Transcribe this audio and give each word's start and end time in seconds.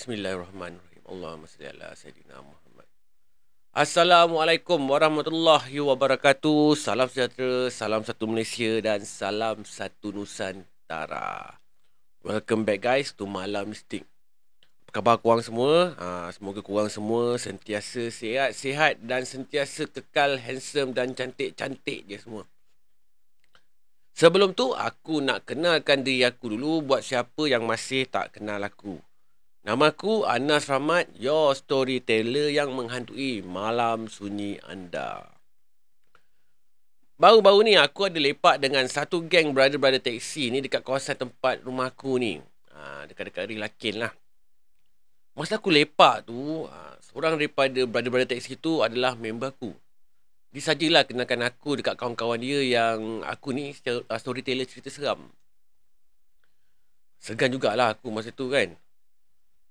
Bismillahirrahmanirrahim. 0.00 1.02
Allahumma 1.12 1.44
salli 1.44 1.68
ala 1.68 1.92
sayyidina 1.92 2.40
Muhammad. 2.40 2.88
Assalamualaikum 3.68 4.80
warahmatullahi 4.80 5.76
wabarakatuh. 5.76 6.72
Salam 6.72 7.04
sejahtera, 7.12 7.68
salam 7.68 8.00
satu 8.00 8.24
Malaysia 8.24 8.80
dan 8.80 9.04
salam 9.04 9.60
satu 9.60 10.08
Nusantara. 10.08 11.60
Welcome 12.24 12.64
back 12.64 12.80
guys 12.80 13.12
to 13.12 13.28
Malam 13.28 13.76
Mistik. 13.76 14.08
Apa 14.88 15.04
khabar 15.04 15.20
korang 15.20 15.44
semua? 15.44 15.92
Ha, 16.00 16.32
semoga 16.32 16.64
korang 16.64 16.88
semua 16.88 17.36
sentiasa 17.36 18.08
sihat-sihat 18.08 19.04
dan 19.04 19.28
sentiasa 19.28 19.84
kekal 19.84 20.40
handsome 20.40 20.96
dan 20.96 21.12
cantik-cantik 21.12 22.08
je 22.08 22.16
semua. 22.16 22.48
Sebelum 24.16 24.56
tu, 24.56 24.72
aku 24.72 25.20
nak 25.20 25.44
kenalkan 25.44 26.00
diri 26.00 26.24
aku 26.24 26.56
dulu 26.56 26.88
buat 26.88 27.04
siapa 27.04 27.52
yang 27.52 27.68
masih 27.68 28.08
tak 28.08 28.40
kenal 28.40 28.64
aku. 28.64 28.96
Nama 29.60 29.92
aku 29.92 30.24
Anas 30.24 30.72
Rahmat, 30.72 31.20
your 31.20 31.52
storyteller 31.52 32.48
yang 32.48 32.72
menghantui 32.72 33.44
malam 33.44 34.08
sunyi 34.08 34.56
anda. 34.64 35.36
Baru-baru 37.20 37.68
ni 37.68 37.76
aku 37.76 38.08
ada 38.08 38.16
lepak 38.16 38.56
dengan 38.56 38.88
satu 38.88 39.20
geng 39.28 39.52
brother-brother 39.52 40.00
taxi 40.00 40.48
ni 40.48 40.64
dekat 40.64 40.80
kawasan 40.80 41.20
tempat 41.20 41.60
rumah 41.60 41.92
aku 41.92 42.16
ni. 42.16 42.40
Ha, 42.72 43.04
dekat-dekat 43.04 43.52
Rilakin 43.52 44.00
lah. 44.00 44.12
Masa 45.36 45.60
aku 45.60 45.68
lepak 45.68 46.24
tu, 46.24 46.64
ha, 46.64 46.96
seorang 47.12 47.36
daripada 47.36 47.84
brother-brother 47.84 48.32
taxi 48.32 48.56
tu 48.56 48.80
adalah 48.80 49.12
member 49.12 49.52
aku. 49.52 49.76
Dia 50.56 50.72
sajalah 50.72 51.04
kenalkan 51.04 51.44
aku 51.44 51.76
dekat 51.76 52.00
kawan-kawan 52.00 52.40
dia 52.40 52.64
yang 52.64 53.20
aku 53.28 53.52
ni 53.52 53.76
storyteller 53.76 54.64
cerita 54.64 54.88
seram. 54.88 55.28
Segan 57.20 57.52
jugalah 57.52 57.92
aku 57.92 58.08
masa 58.08 58.32
tu 58.32 58.48
kan. 58.48 58.72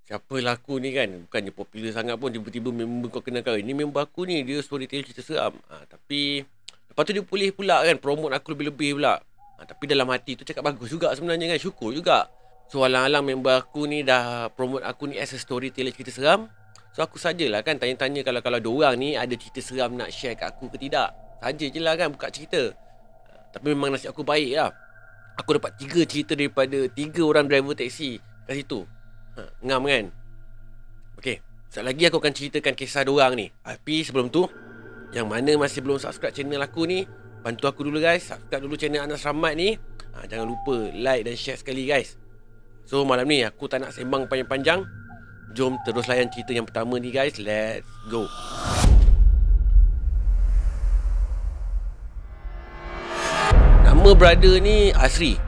Siapa 0.10 0.42
lah 0.42 0.58
aku 0.58 0.82
ni 0.82 0.90
kan 0.90 1.06
Bukannya 1.30 1.54
popular 1.54 1.94
sangat 1.94 2.18
pun 2.18 2.34
Tiba-tiba 2.34 2.74
member 2.74 3.14
kau 3.14 3.22
kenal 3.22 3.46
kau 3.46 3.54
Ini 3.54 3.78
member 3.78 4.02
aku 4.02 4.26
ni 4.26 4.42
Dia 4.42 4.58
storyteller 4.58 5.06
cerita 5.06 5.22
seram. 5.22 5.54
Ha, 5.70 5.86
Tapi 5.86 6.42
Lepas 6.90 7.06
tu 7.06 7.14
dia 7.14 7.22
pulih 7.22 7.54
pula 7.54 7.86
kan 7.86 7.94
Promote 8.02 8.34
aku 8.34 8.58
lebih-lebih 8.58 8.98
pula. 8.98 9.22
Ha, 9.22 9.70
Tapi 9.70 9.86
dalam 9.86 10.10
hati 10.10 10.34
tu 10.34 10.42
cakap 10.42 10.66
bagus 10.66 10.90
juga 10.90 11.14
sebenarnya 11.14 11.54
kan 11.54 11.62
Syukur 11.62 11.94
juga. 11.94 12.26
So 12.74 12.82
alang-alang 12.82 13.22
member 13.22 13.54
aku 13.54 13.86
ni 13.86 14.02
Dah 14.02 14.50
promote 14.50 14.82
aku 14.82 15.14
ni 15.14 15.22
As 15.22 15.30
a 15.30 15.38
storyteller 15.38 15.94
cerita 15.94 16.10
seram. 16.10 16.50
So 16.98 17.06
aku 17.06 17.22
sajalah 17.22 17.62
kan 17.62 17.78
Tanya-tanya 17.78 18.26
kalau 18.26 18.42
kalau 18.42 18.58
dua 18.58 18.90
orang 18.90 18.98
ni 18.98 19.10
Ada 19.14 19.38
cerita 19.38 19.62
seram 19.62 19.94
nak 19.94 20.10
share 20.10 20.34
kat 20.34 20.58
aku 20.58 20.74
ke 20.74 20.90
tidak. 20.90 21.14
Saja 21.38 21.66
je 21.70 21.78
lah 21.78 21.94
kan 21.94 22.10
Buka 22.10 22.34
cerita. 22.34 22.74
Ha, 23.30 23.54
Tapi 23.54 23.78
memang 23.78 23.94
nasib 23.94 24.10
aku 24.10 24.26
baik 24.26 24.58
lah 24.58 24.74
Aku 25.38 25.54
dapat 25.54 25.78
tiga 25.78 26.02
cerita 26.10 26.34
daripada 26.34 26.90
Tiga 26.90 27.22
orang 27.22 27.46
driver 27.46 27.78
taksi 27.78 28.18
Kat 28.50 28.58
situ 28.58 28.90
Ha, 29.40 29.48
ngam 29.64 29.88
kan? 29.88 30.06
Okey, 31.16 31.40
sekejap 31.72 31.84
lagi 31.88 32.04
aku 32.12 32.18
akan 32.20 32.34
ceritakan 32.36 32.74
kisah 32.76 33.08
dua 33.08 33.32
orang 33.32 33.40
ni. 33.40 33.48
Tapi 33.64 34.04
sebelum 34.04 34.28
tu, 34.28 34.44
yang 35.16 35.32
mana 35.32 35.56
masih 35.56 35.80
belum 35.80 35.96
subscribe 35.96 36.36
channel 36.36 36.60
aku 36.60 36.84
ni, 36.84 37.08
bantu 37.40 37.72
aku 37.72 37.88
dulu 37.88 38.04
guys. 38.04 38.28
Subscribe 38.28 38.68
dulu 38.68 38.76
channel 38.76 39.08
Anas 39.08 39.24
Rahmat 39.24 39.56
ni. 39.56 39.80
Ha, 40.12 40.28
jangan 40.28 40.44
lupa 40.44 40.92
like 40.92 41.24
dan 41.24 41.40
share 41.40 41.56
sekali 41.56 41.88
guys. 41.88 42.20
So 42.84 43.08
malam 43.08 43.32
ni 43.32 43.48
aku 43.48 43.72
tak 43.72 43.80
nak 43.80 43.96
sembang 43.96 44.28
panjang-panjang. 44.28 44.84
Jom 45.56 45.80
terus 45.88 46.04
layan 46.12 46.28
cerita 46.28 46.52
yang 46.52 46.68
pertama 46.68 47.00
ni 47.00 47.16
guys. 47.16 47.40
Let's 47.40 47.88
go. 48.12 48.28
Nama 53.88 54.10
brother 54.12 54.60
ni 54.60 54.92
Asri. 54.92 55.40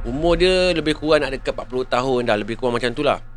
Umur 0.00 0.40
dia 0.40 0.72
lebih 0.72 0.96
kurang 0.96 1.28
nak 1.28 1.36
dekat 1.36 1.52
40 1.52 1.88
tahun 1.88 2.20
dah. 2.26 2.36
Lebih 2.40 2.56
kurang 2.58 2.76
macam 2.76 2.90
tu 2.92 3.04
lah. 3.06 3.29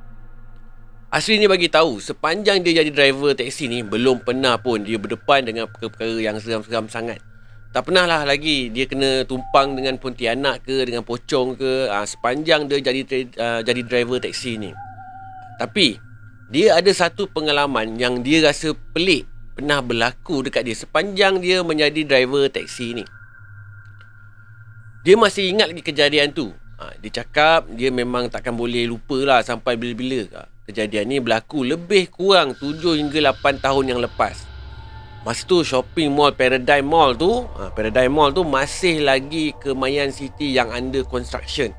Asri 1.14 1.38
ni 1.38 1.46
bagi 1.46 1.70
tahu 1.70 2.02
sepanjang 2.02 2.66
dia 2.66 2.82
jadi 2.82 2.90
driver 2.90 3.38
taksi 3.38 3.70
ni 3.70 3.86
belum 3.86 4.26
pernah 4.26 4.58
pun 4.58 4.82
dia 4.82 4.98
berdepan 4.98 5.46
dengan 5.46 5.70
perkara-perkara 5.70 6.18
yang 6.18 6.42
seram-seram 6.42 6.90
sangat. 6.90 7.22
Tak 7.70 7.86
pernah 7.86 8.10
lah 8.10 8.26
lagi 8.26 8.74
dia 8.74 8.90
kena 8.90 9.22
tumpang 9.22 9.78
dengan 9.78 10.02
pontianak 10.02 10.66
ke 10.66 10.82
dengan 10.90 11.06
pocong 11.06 11.54
ke 11.54 11.86
uh, 11.86 12.02
sepanjang 12.02 12.66
dia 12.66 12.82
jadi 12.82 13.30
uh, 13.38 13.62
jadi 13.62 13.82
driver 13.86 14.18
taksi 14.26 14.58
ni. 14.58 14.74
Tapi 15.62 16.02
dia 16.50 16.82
ada 16.82 16.90
satu 16.90 17.30
pengalaman 17.30 17.94
yang 18.02 18.26
dia 18.26 18.50
rasa 18.50 18.74
pelik 18.74 19.30
pernah 19.54 19.86
berlaku 19.86 20.42
dekat 20.42 20.66
dia 20.66 20.74
sepanjang 20.74 21.38
dia 21.38 21.62
menjadi 21.62 22.10
driver 22.10 22.50
taksi 22.50 22.98
ni. 22.98 23.06
Dia 25.06 25.14
masih 25.14 25.46
ingat 25.46 25.78
lagi 25.78 25.86
kejadian 25.86 26.34
tu. 26.34 26.50
Ha, 26.82 26.98
dia 26.98 27.22
cakap 27.22 27.70
dia 27.70 27.94
memang 27.94 28.34
takkan 28.34 28.58
boleh 28.58 28.90
lupa 28.90 29.22
lah 29.22 29.46
sampai 29.46 29.78
bila-bila. 29.78 30.26
Ha, 30.34 30.53
Kejadian 30.64 31.12
ni 31.12 31.18
berlaku 31.20 31.68
lebih 31.68 32.08
kurang 32.08 32.56
7 32.56 32.96
hingga 32.96 33.36
8 33.36 33.60
tahun 33.60 33.86
yang 33.92 34.00
lepas. 34.00 34.48
Masa 35.28 35.44
tu 35.44 35.64
shopping 35.64 36.12
mall 36.12 36.36
Paradigm 36.36 36.88
Mall 36.88 37.16
tu, 37.16 37.48
ha, 37.56 37.72
Paradigm 37.72 38.12
Mall 38.12 38.36
tu 38.36 38.44
masih 38.48 39.04
lagi 39.04 39.56
ke 39.60 39.72
Mayan 39.76 40.12
City 40.12 40.56
yang 40.56 40.72
under 40.72 41.04
construction. 41.08 41.72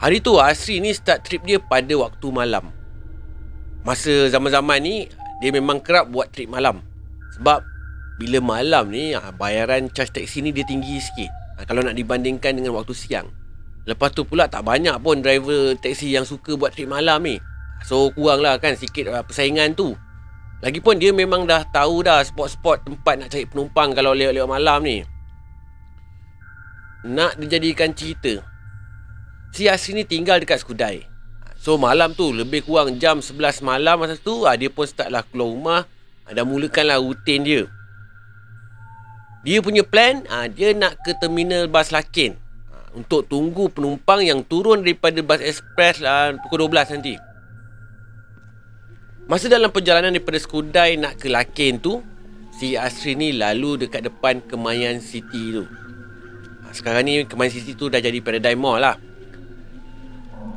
Hari 0.00 0.24
tu 0.24 0.40
Asri 0.40 0.80
ni 0.80 0.96
start 0.96 1.24
trip 1.24 1.44
dia 1.44 1.60
pada 1.60 1.92
waktu 1.96 2.26
malam. 2.32 2.72
Masa 3.84 4.28
zaman-zaman 4.32 4.80
ni, 4.80 5.08
dia 5.40 5.52
memang 5.52 5.80
kerap 5.80 6.08
buat 6.08 6.32
trip 6.32 6.48
malam. 6.52 6.84
Sebab 7.36 7.64
bila 8.20 8.40
malam 8.40 8.92
ni, 8.92 9.16
ha, 9.16 9.32
bayaran 9.32 9.88
charge 9.92 10.12
taksi 10.20 10.44
ni 10.44 10.52
dia 10.52 10.64
tinggi 10.68 11.00
sikit. 11.00 11.32
Ha, 11.56 11.64
kalau 11.64 11.80
nak 11.80 11.96
dibandingkan 11.96 12.56
dengan 12.56 12.76
waktu 12.76 12.92
siang. 12.92 13.28
Lepas 13.88 14.12
tu 14.12 14.28
pula 14.28 14.44
tak 14.44 14.68
banyak 14.68 14.92
pun 15.00 15.24
driver 15.24 15.72
taksi 15.80 16.12
yang 16.12 16.28
suka 16.28 16.52
buat 16.56 16.76
trip 16.76 16.90
malam 16.90 17.24
ni. 17.24 17.40
So 17.88 18.12
kurang 18.12 18.44
lah 18.44 18.60
kan 18.60 18.76
sikit 18.76 19.08
uh, 19.08 19.24
persaingan 19.24 19.72
tu. 19.72 19.96
Lagipun 20.60 21.00
dia 21.00 21.16
memang 21.16 21.48
dah 21.48 21.64
tahu 21.72 22.04
dah 22.04 22.20
spot-spot 22.20 22.84
tempat 22.84 23.16
nak 23.16 23.28
cari 23.32 23.48
penumpang 23.48 23.96
kalau 23.96 24.12
lewat-lewat 24.12 24.50
malam 24.50 24.84
ni. 24.84 24.98
Nak 27.08 27.40
dijadikan 27.40 27.96
cerita. 27.96 28.44
Si 29.56 29.64
Asri 29.64 29.96
ni 29.96 30.04
tinggal 30.04 30.44
dekat 30.44 30.60
Skudai. 30.60 31.08
So 31.56 31.80
malam 31.80 32.12
tu 32.12 32.36
lebih 32.36 32.68
kurang 32.68 33.00
jam 33.00 33.24
11 33.24 33.64
malam 33.64 34.04
masa 34.04 34.20
tu 34.20 34.44
ah, 34.44 34.52
dia 34.52 34.68
pun 34.68 34.84
start 34.84 35.08
lah 35.08 35.24
keluar 35.24 35.48
rumah 35.48 35.80
ah, 36.28 36.32
dan 36.36 36.44
mulakanlah 36.44 37.00
rutin 37.00 37.40
dia. 37.40 37.64
Dia 39.40 39.64
punya 39.64 39.80
plan 39.80 40.28
ah, 40.28 40.44
dia 40.44 40.76
nak 40.76 41.00
ke 41.00 41.16
terminal 41.16 41.72
bas 41.72 41.88
Lakin 41.88 42.49
untuk 42.90 43.30
tunggu 43.30 43.70
penumpang 43.70 44.26
yang 44.26 44.42
turun 44.42 44.82
daripada 44.82 45.22
bas 45.22 45.38
ekspres 45.38 46.02
lah 46.02 46.34
pukul 46.42 46.66
12 46.66 46.98
nanti. 46.98 47.14
Masa 49.30 49.46
dalam 49.46 49.70
perjalanan 49.70 50.10
daripada 50.10 50.42
Skudai 50.42 50.98
nak 50.98 51.22
ke 51.22 51.30
Lakin 51.30 51.78
tu, 51.78 52.02
si 52.50 52.74
Asri 52.74 53.14
ni 53.14 53.30
lalu 53.30 53.86
dekat 53.86 54.10
depan 54.10 54.42
Kemayan 54.42 54.98
City 54.98 55.54
tu. 55.54 55.62
Ha, 56.66 56.74
sekarang 56.74 57.06
ni 57.06 57.22
Kemayan 57.22 57.54
City 57.54 57.78
tu 57.78 57.86
dah 57.86 58.02
jadi 58.02 58.18
Paradigm 58.18 58.58
Mall 58.58 58.82
lah. 58.82 58.98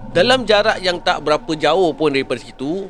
Dalam 0.10 0.50
jarak 0.50 0.82
yang 0.82 1.06
tak 1.06 1.22
berapa 1.22 1.54
jauh 1.54 1.94
pun 1.94 2.18
daripada 2.18 2.42
situ, 2.42 2.90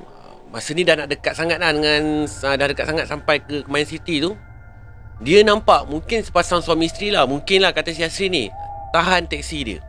masa 0.55 0.71
ni 0.71 0.87
dah 0.87 1.03
nak 1.03 1.11
dekat 1.11 1.35
sangat 1.35 1.59
lah 1.59 1.75
dengan 1.75 2.27
dah 2.31 2.67
dekat 2.71 2.87
sangat 2.87 3.05
sampai 3.11 3.43
ke 3.43 3.67
Kemayan 3.67 3.87
City 3.91 4.23
tu. 4.23 4.39
Dia 5.19 5.43
nampak 5.43 5.91
mungkin 5.91 6.23
sepasang 6.23 6.63
suami 6.63 6.87
isteri 6.87 7.11
lah, 7.11 7.27
mungkin 7.27 7.59
lah 7.59 7.75
kata 7.75 7.91
si 7.91 8.07
Asri 8.07 8.31
ni 8.31 8.47
tahan 8.93 9.25
teksi 9.25 9.59
dia. 9.65 9.79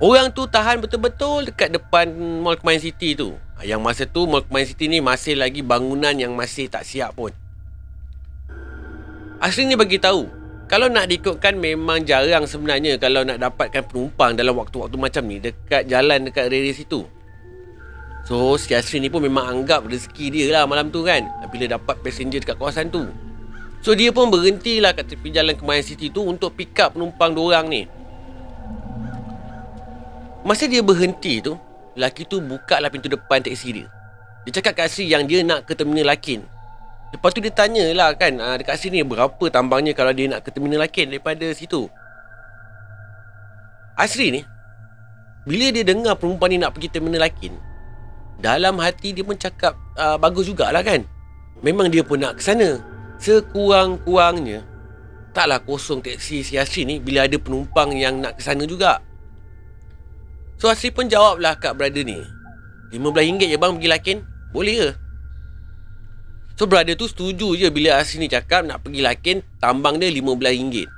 Orang 0.00 0.32
tu 0.32 0.48
tahan 0.48 0.80
betul-betul 0.80 1.52
dekat 1.52 1.74
depan 1.74 2.08
Mall 2.16 2.56
Kemayan 2.56 2.80
City 2.80 3.12
tu. 3.12 3.36
Yang 3.60 3.80
masa 3.82 4.02
tu 4.08 4.24
Mall 4.24 4.46
Kemayan 4.46 4.66
City 4.72 4.88
ni 4.88 4.98
masih 5.04 5.36
lagi 5.36 5.60
bangunan 5.60 6.16
yang 6.16 6.32
masih 6.32 6.70
tak 6.72 6.88
siap 6.88 7.12
pun. 7.12 7.34
Asli 9.38 9.68
ni 9.68 9.76
bagi 9.76 10.00
tahu, 10.00 10.26
kalau 10.66 10.90
nak 10.90 11.10
diikutkan 11.10 11.58
memang 11.58 12.02
jarang 12.02 12.46
sebenarnya 12.46 12.98
kalau 12.98 13.22
nak 13.22 13.38
dapatkan 13.38 13.86
penumpang 13.86 14.34
dalam 14.34 14.54
waktu-waktu 14.58 14.96
macam 14.98 15.22
ni 15.26 15.38
dekat 15.38 15.86
jalan 15.86 16.26
dekat 16.26 16.50
radius 16.50 16.82
situ. 16.82 17.06
So, 18.26 18.54
si 18.60 18.76
Asri 18.76 19.00
ni 19.00 19.08
pun 19.08 19.24
memang 19.24 19.46
anggap 19.46 19.88
rezeki 19.88 20.26
dia 20.28 20.46
lah 20.52 20.64
malam 20.68 20.92
tu 20.92 21.00
kan. 21.02 21.24
Bila 21.48 21.74
dapat 21.78 21.98
passenger 22.04 22.44
dekat 22.44 22.60
kawasan 22.60 22.92
tu. 22.92 23.08
So 23.78 23.94
dia 23.94 24.10
pun 24.10 24.26
berhentilah 24.28 24.90
kat 24.90 25.06
tepi 25.06 25.30
jalan 25.30 25.54
Kemayan 25.54 25.84
City 25.86 26.10
tu 26.10 26.26
untuk 26.26 26.58
pick 26.58 26.74
up 26.82 26.98
penumpang 26.98 27.30
dua 27.30 27.58
orang 27.58 27.66
ni. 27.70 27.82
Masa 30.42 30.66
dia 30.66 30.82
berhenti 30.82 31.38
tu, 31.38 31.54
lelaki 31.94 32.26
tu 32.26 32.42
buka 32.42 32.82
lah 32.82 32.90
pintu 32.90 33.06
depan 33.06 33.38
teksi 33.38 33.68
dia. 33.74 33.86
Dia 34.46 34.58
cakap 34.58 34.82
kat 34.82 34.88
Asri 34.90 35.06
yang 35.10 35.28
dia 35.28 35.44
nak 35.44 35.68
ke 35.68 35.76
terminal 35.76 36.08
Lakin. 36.08 36.42
Lepas 37.12 37.30
tu 37.32 37.40
dia 37.40 37.52
tanyalah 37.52 38.12
kan 38.16 38.36
ah, 38.40 38.56
dekat 38.56 38.76
sini 38.80 39.00
berapa 39.00 39.44
tambangnya 39.48 39.92
kalau 39.92 40.12
dia 40.12 40.28
nak 40.28 40.44
ke 40.44 40.50
terminal 40.50 40.82
Lakin 40.82 41.12
daripada 41.12 41.46
situ. 41.52 41.86
Asri 43.98 44.30
ni, 44.30 44.40
bila 45.42 45.74
dia 45.74 45.82
dengar 45.82 46.14
perempuan 46.16 46.54
ni 46.54 46.58
nak 46.62 46.74
pergi 46.74 46.88
terminal 46.90 47.22
Lakin, 47.22 47.54
dalam 48.38 48.78
hati 48.78 49.10
dia 49.10 49.26
pun 49.26 49.34
cakap 49.34 49.74
uh, 49.98 50.14
bagus 50.14 50.46
jugalah 50.46 50.82
kan. 50.86 51.02
Memang 51.60 51.90
dia 51.90 52.06
pun 52.06 52.22
nak 52.22 52.38
ke 52.38 52.42
sana. 52.42 52.78
Sekurang-kurangnya 53.18 54.62
Taklah 55.34 55.60
kosong 55.62 56.02
teksi 56.02 56.42
si 56.42 56.54
Asri 56.58 56.86
ni 56.86 57.02
Bila 57.02 57.26
ada 57.26 57.36
penumpang 57.38 57.94
yang 57.94 58.22
nak 58.22 58.38
ke 58.38 58.42
sana 58.42 58.64
juga 58.64 59.02
So 60.58 60.66
Asri 60.66 60.90
pun 60.90 61.06
jawablah 61.06 61.54
kat 61.54 61.78
brother 61.78 62.02
ni. 62.02 62.18
RM15 62.90 63.46
je 63.46 63.56
bang 63.62 63.72
pergi 63.78 63.90
lakin. 63.94 64.16
Boleh 64.50 64.74
ke? 64.74 64.90
So 66.58 66.66
brother 66.66 66.98
tu 66.98 67.06
setuju 67.06 67.54
je 67.54 67.70
bila 67.70 68.02
Asri 68.02 68.18
ni 68.18 68.26
cakap 68.26 68.66
nak 68.66 68.82
pergi 68.82 68.98
lakin 68.98 69.36
tambang 69.62 70.02
dia 70.02 70.10
RM15. 70.10 70.90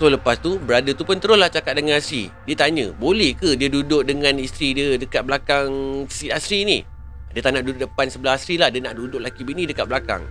So 0.00 0.08
lepas 0.08 0.40
tu 0.40 0.56
brother 0.56 0.96
tu 0.96 1.04
pun 1.04 1.20
teruslah 1.20 1.52
cakap 1.52 1.76
dengan 1.76 2.00
Asri. 2.00 2.32
Dia 2.48 2.56
tanya, 2.56 2.96
boleh 2.96 3.36
ke 3.36 3.60
dia 3.60 3.68
duduk 3.68 4.08
dengan 4.08 4.40
isteri 4.40 4.72
dia 4.72 4.96
dekat 4.96 5.20
belakang 5.28 5.68
si 6.08 6.32
Asri 6.32 6.64
ni? 6.64 6.80
Dia 7.36 7.44
tak 7.44 7.60
nak 7.60 7.68
duduk 7.68 7.84
depan 7.84 8.08
sebelah 8.08 8.40
Asri 8.40 8.56
lah. 8.56 8.72
Dia 8.72 8.80
nak 8.80 8.96
duduk 8.96 9.20
laki 9.20 9.44
bini 9.44 9.68
dekat 9.68 9.84
belakang. 9.84 10.24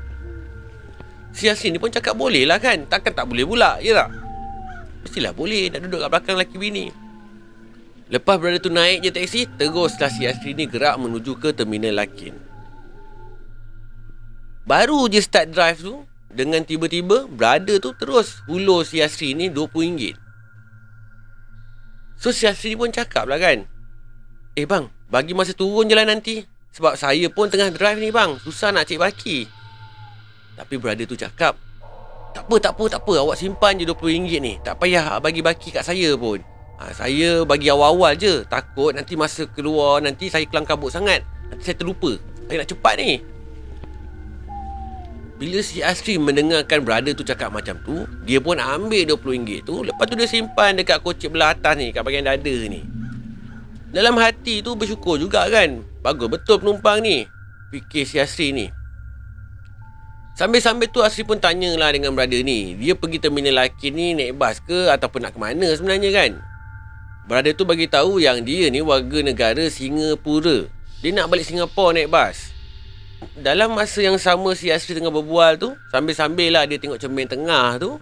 Si 1.34 1.50
Asri 1.50 1.74
ni 1.74 1.82
pun 1.82 1.90
cakap 1.90 2.14
boleh 2.14 2.46
lah 2.46 2.62
kan. 2.62 2.86
Takkan 2.86 3.12
tak 3.18 3.26
boleh 3.26 3.44
pula, 3.44 3.82
ya 3.82 4.06
tak? 4.06 4.10
Mestilah 5.04 5.34
boleh 5.34 5.74
nak 5.74 5.82
duduk 5.90 6.00
kat 6.06 6.10
belakang 6.14 6.38
laki 6.38 6.56
bini. 6.62 6.86
Lepas 8.14 8.38
brother 8.38 8.62
tu 8.62 8.70
naik 8.70 9.02
je 9.02 9.10
taksi, 9.10 9.50
teruslah 9.58 10.14
si 10.14 10.30
Asri 10.30 10.54
ni 10.54 10.70
gerak 10.70 11.02
menuju 11.02 11.34
ke 11.42 11.50
terminal 11.50 11.98
Lakin. 11.98 12.54
Baru 14.64 15.12
je 15.12 15.20
start 15.20 15.52
drive 15.52 15.84
tu 15.84 16.08
Dengan 16.32 16.64
tiba-tiba 16.64 17.28
Brother 17.28 17.84
tu 17.84 17.92
terus 18.00 18.40
Hulur 18.48 18.88
si 18.88 19.04
Asri 19.04 19.36
ni 19.36 19.52
RM20 19.52 20.16
So 22.16 22.32
si 22.32 22.48
Asri 22.48 22.80
pun 22.80 22.88
cakap 22.88 23.28
lah 23.28 23.44
kan 23.44 23.68
Eh 24.56 24.64
bang 24.64 24.88
Bagi 25.12 25.36
masa 25.36 25.52
turun 25.52 25.92
je 25.92 25.96
lah 26.00 26.08
nanti 26.08 26.48
Sebab 26.72 26.96
saya 26.96 27.28
pun 27.28 27.52
tengah 27.52 27.76
drive 27.76 28.00
ni 28.00 28.10
bang 28.10 28.40
Susah 28.40 28.72
nak 28.72 28.88
cek 28.88 29.04
baki 29.04 29.63
Tapi 30.54 30.78
brother 30.78 31.06
tu 31.10 31.18
cakap 31.18 31.58
Tak 32.34 32.46
apa 32.46 32.56
tak 32.62 32.72
apa 32.78 32.84
tak 32.98 33.02
apa 33.06 33.14
Awak 33.26 33.38
simpan 33.38 33.78
je 33.78 33.86
RM20 33.90 34.34
ni 34.42 34.54
Tak 34.62 34.78
payah 34.78 35.18
bagi 35.18 35.42
baki 35.42 35.74
kat 35.74 35.82
saya 35.82 36.14
pun 36.14 36.42
ha, 36.78 36.94
Saya 36.94 37.42
bagi 37.46 37.70
awal-awal 37.74 38.14
je 38.14 38.46
Takut 38.46 38.94
nanti 38.94 39.18
masa 39.18 39.50
keluar 39.50 40.02
Nanti 40.02 40.30
saya 40.30 40.46
kelang 40.46 40.66
kabut 40.66 40.94
sangat 40.94 41.26
Nanti 41.50 41.64
saya 41.66 41.78
terlupa 41.78 42.18
Saya 42.50 42.62
nak 42.62 42.70
cepat 42.70 42.96
ni 43.02 43.34
bila 45.34 45.60
si 45.60 45.84
Asri 45.84 46.16
mendengarkan 46.16 46.86
brother 46.88 47.12
tu 47.12 47.26
cakap 47.26 47.52
macam 47.52 47.76
tu, 47.84 48.08
dia 48.24 48.40
pun 48.40 48.56
ambil 48.56 49.04
RM20 49.04 49.68
tu, 49.68 49.84
lepas 49.84 50.08
tu 50.08 50.16
dia 50.16 50.30
simpan 50.30 50.72
dekat 50.78 51.04
kocik 51.04 51.36
belah 51.36 51.52
atas 51.52 51.76
ni, 51.76 51.92
kat 51.92 52.00
bahagian 52.00 52.24
dada 52.24 52.56
ni. 52.70 52.80
Dalam 53.94 54.18
hati 54.18 54.66
tu 54.66 54.74
bersyukur 54.74 55.22
juga 55.22 55.46
kan. 55.54 55.86
Bagus 56.02 56.26
betul 56.26 56.58
penumpang 56.58 56.98
ni. 57.06 57.30
Fikir 57.70 58.10
si 58.10 58.18
Asri 58.18 58.50
ni. 58.50 58.66
Sambil-sambil 60.34 60.90
tu 60.90 61.06
Asri 61.06 61.22
pun 61.22 61.38
tanyalah 61.38 61.94
dengan 61.94 62.18
brother 62.18 62.42
ni. 62.42 62.74
Dia 62.74 62.98
pergi 62.98 63.22
terminal 63.22 63.62
laki 63.62 63.94
ni 63.94 64.18
naik 64.18 64.34
bas 64.34 64.58
ke 64.58 64.90
ataupun 64.90 65.22
nak 65.22 65.38
ke 65.38 65.40
mana 65.40 65.68
sebenarnya 65.78 66.10
kan? 66.10 66.32
Brother 67.30 67.54
tu 67.54 67.64
bagi 67.70 67.86
tahu 67.86 68.18
yang 68.18 68.42
dia 68.42 68.74
ni 68.74 68.82
warga 68.82 69.22
negara 69.22 69.70
Singapura. 69.70 70.66
Dia 71.06 71.14
nak 71.14 71.30
balik 71.30 71.46
Singapura 71.46 71.94
naik 71.94 72.10
bas 72.10 72.54
dalam 73.40 73.72
masa 73.72 74.04
yang 74.04 74.20
sama 74.20 74.52
si 74.54 74.68
Asri 74.68 74.96
tengah 74.98 75.14
berbual 75.14 75.56
tu 75.56 75.72
Sambil-sambil 75.90 76.52
lah 76.52 76.68
dia 76.68 76.76
tengok 76.76 77.00
cermin 77.00 77.28
tengah 77.30 77.80
tu 77.80 77.98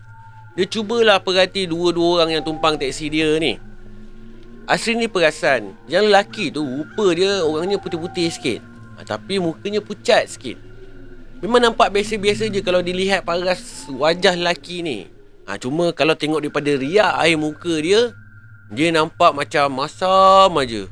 Dia 0.57 0.65
cubalah 0.65 1.21
perhati 1.21 1.69
dua-dua 1.69 2.21
orang 2.21 2.39
yang 2.39 2.43
tumpang 2.43 2.75
teksi 2.75 3.05
dia 3.11 3.37
ni 3.37 3.61
Asri 4.65 4.97
ni 4.97 5.05
perasan 5.05 5.77
Yang 5.85 6.03
lelaki 6.09 6.45
tu 6.49 6.65
rupa 6.65 7.13
dia 7.13 7.45
orangnya 7.45 7.77
putih-putih 7.77 8.27
sikit 8.33 8.59
ha, 8.97 9.05
Tapi 9.05 9.37
mukanya 9.37 9.81
pucat 9.83 10.25
sikit 10.25 10.70
Memang 11.41 11.61
nampak 11.61 11.89
biasa-biasa 11.89 12.53
je 12.53 12.61
kalau 12.61 12.85
dilihat 12.85 13.25
paras 13.25 13.89
wajah 13.89 14.37
lelaki 14.37 14.85
ni 14.85 15.09
ha, 15.49 15.57
Cuma 15.57 15.89
kalau 15.89 16.13
tengok 16.13 16.45
daripada 16.45 16.69
riak 16.77 17.17
air 17.17 17.37
muka 17.37 17.81
dia 17.81 18.13
Dia 18.69 18.93
nampak 18.93 19.33
macam 19.33 19.73
masam 19.73 20.53
aja 20.61 20.85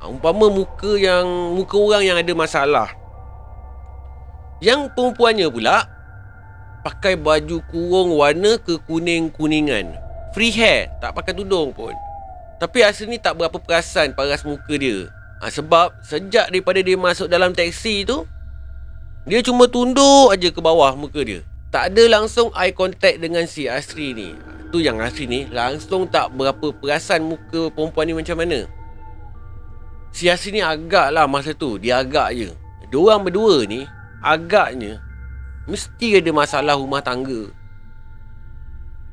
ha, 0.00 0.08
Umpama 0.08 0.48
muka 0.48 0.96
yang 0.96 1.28
muka 1.52 1.76
orang 1.76 2.02
yang 2.08 2.16
ada 2.16 2.32
masalah 2.32 2.88
yang 4.60 4.92
perempuannya 4.92 5.48
pula 5.48 5.88
pakai 6.84 7.16
baju 7.16 7.64
kurung 7.72 8.12
warna 8.20 8.60
kekuning-kuningan. 8.60 9.96
Free 10.36 10.52
hair, 10.52 10.92
tak 11.00 11.16
pakai 11.16 11.32
tudung 11.32 11.72
pun. 11.72 11.96
Tapi 12.60 12.84
asal 12.84 13.08
ni 13.08 13.16
tak 13.16 13.40
berapa 13.40 13.56
perasan 13.56 14.12
paras 14.12 14.44
muka 14.44 14.76
dia. 14.76 15.08
Ha, 15.40 15.48
sebab 15.48 15.96
sejak 16.04 16.52
daripada 16.52 16.84
dia 16.84 17.00
masuk 17.00 17.32
dalam 17.32 17.56
teksi 17.56 18.04
tu, 18.04 18.28
dia 19.28 19.44
cuma 19.44 19.68
tunduk 19.68 20.32
aja 20.32 20.48
ke 20.48 20.60
bawah 20.60 20.96
muka 20.96 21.20
dia. 21.20 21.44
Tak 21.70 21.92
ada 21.94 22.02
langsung 22.08 22.50
eye 22.56 22.74
contact 22.74 23.20
dengan 23.20 23.44
si 23.44 23.68
Asri 23.68 24.16
ni. 24.16 24.34
Tu 24.72 24.82
yang 24.82 24.98
Asri 24.98 25.28
ni 25.28 25.46
langsung 25.50 26.08
tak 26.08 26.32
berapa 26.34 26.72
perasan 26.72 27.26
muka 27.26 27.68
perempuan 27.70 28.08
ni 28.08 28.14
macam 28.16 28.40
mana. 28.40 28.66
Si 30.10 30.26
Asri 30.26 30.56
ni 30.56 30.62
agak 30.64 31.14
lah 31.14 31.28
masa 31.30 31.54
tu. 31.54 31.78
Dia 31.78 32.02
agak 32.02 32.34
je. 32.34 32.50
Diorang 32.90 33.22
berdua 33.22 33.62
ni 33.70 33.86
agaknya 34.18 34.98
mesti 35.70 36.18
ada 36.18 36.30
masalah 36.34 36.74
rumah 36.74 36.98
tangga. 36.98 37.54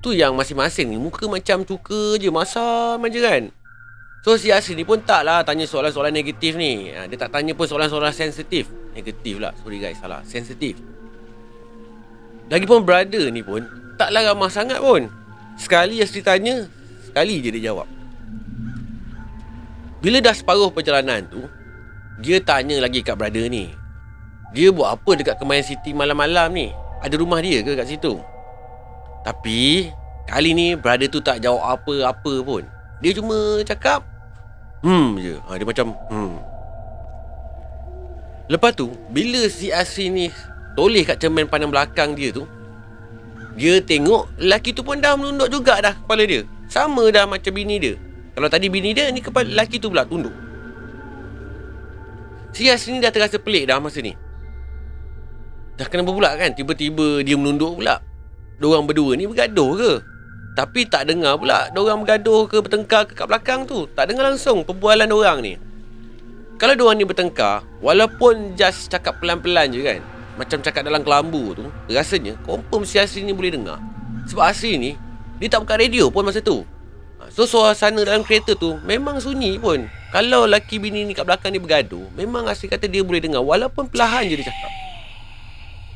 Tu 0.01 0.17
yang 0.17 0.33
masing-masing 0.33 0.93
ni 0.93 0.97
muka 0.97 1.29
macam 1.29 1.61
cuka 1.61 2.17
je, 2.17 2.29
masam 2.33 2.97
aja 3.01 3.19
kan. 3.21 3.43
So 4.25 4.35
si 4.35 4.51
Asri 4.51 4.75
ni 4.75 4.83
pun 4.83 4.99
taklah 4.99 5.45
tanya 5.45 5.63
soalan-soalan 5.63 6.11
negatif 6.11 6.57
ni. 6.57 6.91
Ha, 6.91 7.07
dia 7.07 7.17
tak 7.17 7.31
tanya 7.31 7.53
pun 7.53 7.69
soalan-soalan 7.69 8.11
sensitif. 8.11 8.67
Negatif 8.91 9.37
lah, 9.37 9.53
sorry 9.61 9.77
guys, 9.77 9.97
salah. 10.01 10.25
Sensitif. 10.25 10.77
Lagipun 12.47 12.83
brother 12.83 13.27
ni 13.31 13.43
pun 13.43 13.63
taklah 13.95 14.33
ramah 14.33 14.51
sangat 14.51 14.79
pun. 14.81 15.07
Sekali 15.57 16.01
Asri 16.03 16.21
tanya, 16.21 16.67
sekali 17.05 17.41
je 17.41 17.49
dia 17.55 17.71
jawab. 17.71 17.89
Bila 19.97 20.21
dah 20.21 20.35
separuh 20.35 20.69
perjalanan 20.69 21.25
tu, 21.25 21.41
dia 22.21 22.37
tanya 22.41 22.77
lagi 22.83 23.01
kat 23.01 23.17
brother 23.17 23.49
ni. 23.49 23.73
Dia 24.53 24.71
buat 24.71 24.95
apa 24.95 25.11
dekat 25.17 25.35
Kemayan 25.41 25.65
City 25.65 25.91
malam-malam 25.91 26.53
ni? 26.53 26.71
Ada 27.03 27.19
rumah 27.19 27.43
dia 27.43 27.59
ke 27.61 27.75
kat 27.75 27.89
situ? 27.89 28.15
Tapi 29.27 29.91
Kali 30.27 30.51
ni 30.51 30.75
brother 30.75 31.07
tu 31.07 31.23
tak 31.23 31.39
jawab 31.39 31.79
apa-apa 31.79 32.33
pun 32.43 32.67
Dia 33.01 33.11
cuma 33.13 33.61
cakap 33.61 34.01
Hmm 34.81 35.17
je. 35.21 35.37
Ha, 35.45 35.57
Dia 35.57 35.65
macam 35.65 35.93
hmm. 36.09 36.33
Lepas 38.49 38.71
tu 38.73 38.89
Bila 39.13 39.45
si 39.49 39.69
Asri 39.69 40.09
ni 40.09 40.33
Toleh 40.77 41.05
kat 41.05 41.21
cermin 41.21 41.49
pandang 41.49 41.73
belakang 41.73 42.17
dia 42.17 42.33
tu 42.33 42.45
Dia 43.57 43.81
tengok 43.81 44.37
Lelaki 44.41 44.73
tu 44.73 44.81
pun 44.81 45.01
dah 45.01 45.17
menunduk 45.17 45.49
juga 45.49 45.81
dah 45.81 45.93
kepala 45.97 46.23
dia. 46.25 46.45
Sama 46.69 47.09
dah 47.09 47.25
macam 47.25 47.53
bini 47.53 47.81
dia. 47.81 47.95
Kalau 48.37 48.49
tadi 48.49 48.69
bini 48.69 48.93
dia 48.93 49.09
Ni 49.09 49.21
kepala 49.21 49.49
lelaki 49.49 49.81
tu 49.81 49.89
pula 49.89 50.05
tunduk. 50.05 50.33
Si 52.53 52.69
Asri 52.69 52.97
ni 52.97 53.01
dah 53.01 53.13
terasa 53.13 53.37
pelik 53.41 53.69
dah 53.69 53.81
masa 53.81 54.01
ni. 54.01 54.13
Dah 55.77 55.85
kenapa 55.85 56.09
pula 56.09 56.33
kan? 56.33 56.53
Tiba-tiba 56.57 57.21
dia 57.21 57.37
menunduk 57.37 57.77
pula. 57.81 58.01
Diorang 58.57 58.89
berdua 58.89 59.13
ni 59.13 59.29
bergaduh 59.29 59.71
ke 59.77 59.91
Tapi 60.57 60.89
tak 60.89 61.05
dengar 61.05 61.37
pula 61.37 61.69
Diorang 61.69 62.01
bergaduh 62.01 62.49
ke 62.49 62.57
bertengkar 62.57 63.05
ke 63.05 63.13
kat 63.13 63.29
belakang 63.29 63.69
tu. 63.69 63.85
Tak 63.93 64.09
dengar 64.09 64.33
langsung 64.33 64.65
perbualan 64.65 65.05
diorang 65.05 65.39
ni. 65.45 65.53
Kalau 66.57 66.73
diorang 66.73 66.97
ni 66.97 67.05
bertengkar 67.05 67.61
Walaupun 67.85 68.57
just 68.57 68.89
cakap 68.89 69.21
pelan-pelan 69.21 69.69
je 69.69 69.85
kan 69.85 70.01
Macam 70.41 70.57
cakap 70.65 70.81
dalam 70.81 71.05
kelambu 71.05 71.53
tu 71.53 71.69
Rasanya 71.85 72.33
confirm 72.41 72.81
si 72.89 72.97
Asri 72.97 73.21
ni 73.21 73.37
boleh 73.37 73.53
dengar. 73.53 73.77
Sebab 74.25 74.49
Asri 74.49 74.81
ni 74.81 74.97
Dia 75.37 75.53
tak 75.53 75.61
buka 75.61 75.77
radio 75.77 76.09
pun 76.09 76.25
masa 76.25 76.41
tu. 76.41 76.65
Ha, 77.21 77.29
So 77.29 77.45
suasana 77.45 78.01
dalam 78.01 78.25
kereta 78.25 78.57
tu 78.57 78.81
Memang 78.81 79.21
sunyi 79.21 79.61
pun. 79.61 79.85
Kalau 80.09 80.49
laki 80.49 80.81
bini 80.81 81.05
ni 81.05 81.13
kat 81.13 81.29
belakang 81.29 81.53
ni 81.53 81.61
bergaduh 81.61 82.09
Memang 82.17 82.49
Asri 82.49 82.65
kata 82.65 82.89
dia 82.89 83.05
boleh 83.05 83.21
dengar 83.21 83.45
Walaupun 83.45 83.93
perlahan 83.93 84.25
je 84.25 84.41
dia 84.41 84.49
cakap 84.49 84.86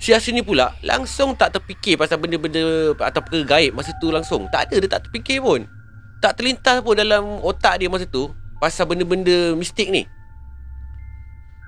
Si 0.01 0.09
Asin 0.17 0.33
ni 0.33 0.41
pula 0.41 0.73
langsung 0.81 1.37
tak 1.37 1.53
terfikir 1.53 1.93
pasal 1.93 2.17
benda-benda 2.17 2.97
atau 2.97 3.21
perkara 3.21 3.61
gaib 3.61 3.77
masa 3.77 3.93
tu 4.01 4.09
langsung. 4.09 4.49
Tak 4.49 4.73
ada 4.73 4.81
dia 4.81 4.89
tak 4.89 5.05
terfikir 5.05 5.45
pun. 5.45 5.69
Tak 6.17 6.41
terlintas 6.41 6.81
pun 6.81 6.97
dalam 6.97 7.37
otak 7.45 7.77
dia 7.77 7.85
masa 7.85 8.09
tu 8.09 8.33
pasal 8.57 8.89
benda-benda 8.89 9.53
mistik 9.53 9.93
ni. 9.93 10.09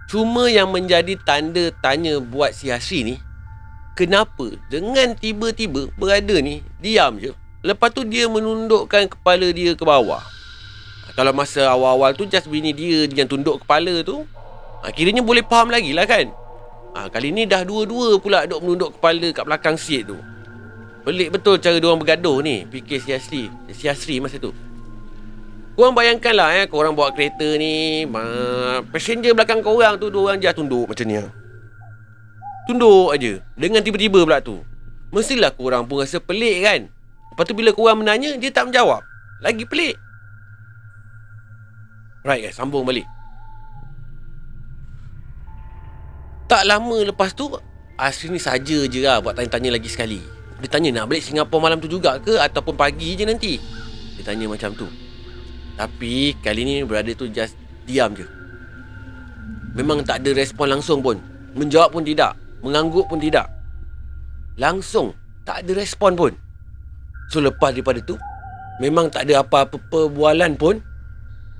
Cuma 0.10 0.50
yang 0.50 0.74
menjadi 0.74 1.14
tanda 1.22 1.70
tanya 1.80 2.20
buat 2.20 2.52
si 2.52 2.68
Hasri 2.68 3.08
ni 3.08 3.16
Kenapa 3.96 4.52
dengan 4.68 5.16
tiba-tiba 5.16 5.88
berada 5.96 6.36
ni 6.44 6.60
diam 6.84 7.16
je 7.18 7.32
Lepas 7.64 7.96
tu 7.96 8.04
dia 8.04 8.28
menundukkan 8.28 9.08
kepala 9.08 9.48
dia 9.56 9.72
ke 9.80 9.84
bawah 9.88 10.20
Kalau 11.16 11.32
masa 11.32 11.72
awal-awal 11.72 12.12
tu 12.20 12.28
just 12.28 12.52
bini 12.52 12.76
dia 12.76 13.08
yang 13.08 13.32
tunduk 13.32 13.64
kepala 13.64 14.04
tu 14.04 14.28
Akhirnya 14.84 15.24
boleh 15.24 15.46
faham 15.48 15.72
lagi 15.72 15.96
lah 15.96 16.04
kan 16.04 16.43
Ha, 16.94 17.10
kali 17.10 17.34
ni 17.34 17.50
dah 17.50 17.66
dua-dua 17.66 18.22
pula 18.22 18.46
duk 18.46 18.62
menunduk 18.62 18.90
kepala 18.98 19.28
kat 19.34 19.44
belakang 19.50 19.78
seat 19.78 20.06
tu. 20.06 20.18
Pelik 21.04 21.36
betul 21.36 21.60
cara 21.60 21.82
diorang 21.82 22.00
bergaduh 22.00 22.40
ni. 22.40 22.64
Fikir 22.70 23.02
si 23.02 23.12
Asri. 23.12 23.44
Si 23.74 23.90
Asri 23.90 24.22
masa 24.24 24.40
tu. 24.40 24.56
Korang 25.74 25.98
bayangkanlah 25.98 26.64
eh. 26.64 26.66
Korang 26.70 26.94
bawa 26.94 27.12
kereta 27.12 27.58
ni. 27.58 28.06
Ma, 28.08 28.22
passenger 28.88 29.34
belakang 29.34 29.60
korang 29.60 29.98
tu. 30.00 30.14
Dua 30.14 30.32
orang 30.32 30.40
je 30.40 30.54
tunduk 30.54 30.86
macam 30.88 31.06
ni. 31.10 31.20
Tunduk 32.70 33.12
aja. 33.12 33.42
Dengan 33.58 33.82
tiba-tiba 33.84 34.24
pula 34.24 34.40
tu. 34.40 34.62
Mestilah 35.12 35.52
korang 35.52 35.90
pun 35.90 36.06
rasa 36.06 36.22
pelik 36.24 36.64
kan. 36.64 36.88
Lepas 37.34 37.44
tu 37.50 37.58
bila 37.58 37.76
korang 37.76 38.00
menanya. 38.00 38.38
Dia 38.40 38.54
tak 38.54 38.72
menjawab. 38.72 39.04
Lagi 39.44 39.66
pelik. 39.68 40.00
Right 42.24 42.48
guys, 42.48 42.56
sambung 42.56 42.88
balik. 42.88 43.04
Tak 46.54 46.70
lama 46.70 47.02
lepas 47.02 47.34
tu, 47.34 47.50
Asri 47.98 48.30
ni 48.30 48.38
saja 48.38 48.86
je 48.86 49.02
lah 49.02 49.18
buat 49.26 49.34
tanya-tanya 49.34 49.74
lagi 49.74 49.90
sekali. 49.90 50.22
Dia 50.62 50.70
tanya 50.70 51.02
nak 51.02 51.10
balik 51.10 51.26
Singapura 51.26 51.66
malam 51.66 51.82
tu 51.82 51.90
juga 51.90 52.22
ke 52.22 52.38
ataupun 52.38 52.78
pagi 52.78 53.18
je 53.18 53.26
nanti. 53.26 53.58
Dia 54.14 54.22
tanya 54.22 54.46
macam 54.46 54.70
tu. 54.78 54.86
Tapi 55.74 56.38
kali 56.46 56.62
ni 56.62 56.76
brother 56.86 57.18
tu 57.18 57.26
just 57.26 57.58
diam 57.90 58.14
je. 58.14 58.30
Memang 59.74 60.06
tak 60.06 60.22
ada 60.22 60.30
respon 60.38 60.70
langsung 60.70 61.02
pun. 61.02 61.18
Menjawab 61.58 61.90
pun 61.90 62.06
tidak. 62.06 62.38
Mengangguk 62.62 63.10
pun 63.10 63.18
tidak. 63.18 63.50
Langsung 64.62 65.18
tak 65.50 65.66
ada 65.66 65.74
respon 65.74 66.14
pun. 66.14 66.38
So 67.34 67.42
lepas 67.42 67.74
daripada 67.74 67.98
tu, 68.06 68.14
memang 68.78 69.10
tak 69.10 69.26
ada 69.26 69.42
apa-apa 69.42 69.82
perbualan 69.90 70.54
pun 70.54 70.78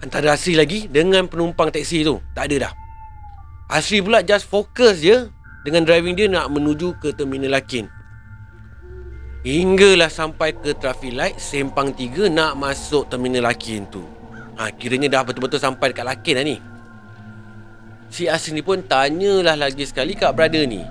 antara 0.06 0.38
Asri 0.38 0.54
lagi 0.54 0.86
dengan 0.86 1.26
penumpang 1.26 1.74
teksi 1.74 2.06
tu. 2.06 2.22
Tak 2.38 2.46
ada 2.46 2.70
dah. 2.70 2.83
Asri 3.72 4.04
pula 4.04 4.20
just 4.20 4.44
fokus 4.52 5.00
je 5.00 5.32
dengan 5.64 5.88
driving 5.88 6.20
dia 6.20 6.28
nak 6.28 6.52
menuju 6.52 7.00
ke 7.00 7.16
terminal 7.16 7.56
Lakin. 7.56 7.88
Hinggalah 9.44 10.08
sampai 10.08 10.56
ke 10.56 10.72
traffic 10.72 11.12
light 11.12 11.36
Sempang 11.36 11.92
3 11.92 12.32
nak 12.32 12.60
masuk 12.60 13.08
terminal 13.08 13.48
Lakin 13.48 13.88
tu. 13.88 14.04
Ha, 14.60 14.72
kiranya 14.76 15.20
dah 15.20 15.22
betul-betul 15.24 15.64
sampai 15.64 15.96
dekat 15.96 16.04
Lakin 16.04 16.36
lah 16.36 16.46
ni. 16.46 16.58
Si 18.12 18.28
Asri 18.28 18.54
ni 18.54 18.62
pun 18.62 18.84
tanyalah 18.84 19.56
lagi 19.56 19.88
sekali 19.88 20.14
kat 20.14 20.36
brother 20.36 20.68
ni. 20.68 20.84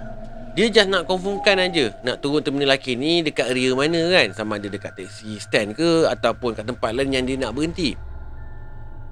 Dia 0.52 0.68
just 0.68 0.92
nak 0.92 1.08
confirmkan 1.08 1.56
aja 1.64 1.96
nak 2.04 2.20
turun 2.24 2.40
terminal 2.40 2.72
Lakin 2.72 2.96
ni 2.96 3.20
dekat 3.20 3.52
area 3.52 3.76
mana 3.76 4.00
kan. 4.08 4.32
Sama 4.32 4.56
ada 4.56 4.72
dekat 4.72 4.96
taxi 4.96 5.36
stand 5.36 5.76
ke 5.76 6.08
ataupun 6.08 6.56
kat 6.56 6.64
tempat 6.64 6.96
lain 6.96 7.12
yang 7.12 7.24
dia 7.28 7.36
nak 7.36 7.52
berhenti. 7.52 7.92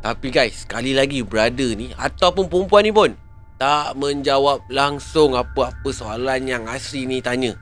Tapi 0.00 0.32
guys, 0.32 0.64
sekali 0.64 0.96
lagi 0.96 1.20
brother 1.20 1.76
ni 1.76 1.92
ataupun 1.92 2.48
perempuan 2.48 2.88
ni 2.88 2.92
pun 2.92 3.12
tak 3.60 3.92
menjawab 4.00 4.64
langsung 4.72 5.36
apa-apa 5.36 5.92
soalan 5.92 6.48
yang 6.48 6.64
Asri 6.64 7.04
ni 7.04 7.20
tanya. 7.20 7.52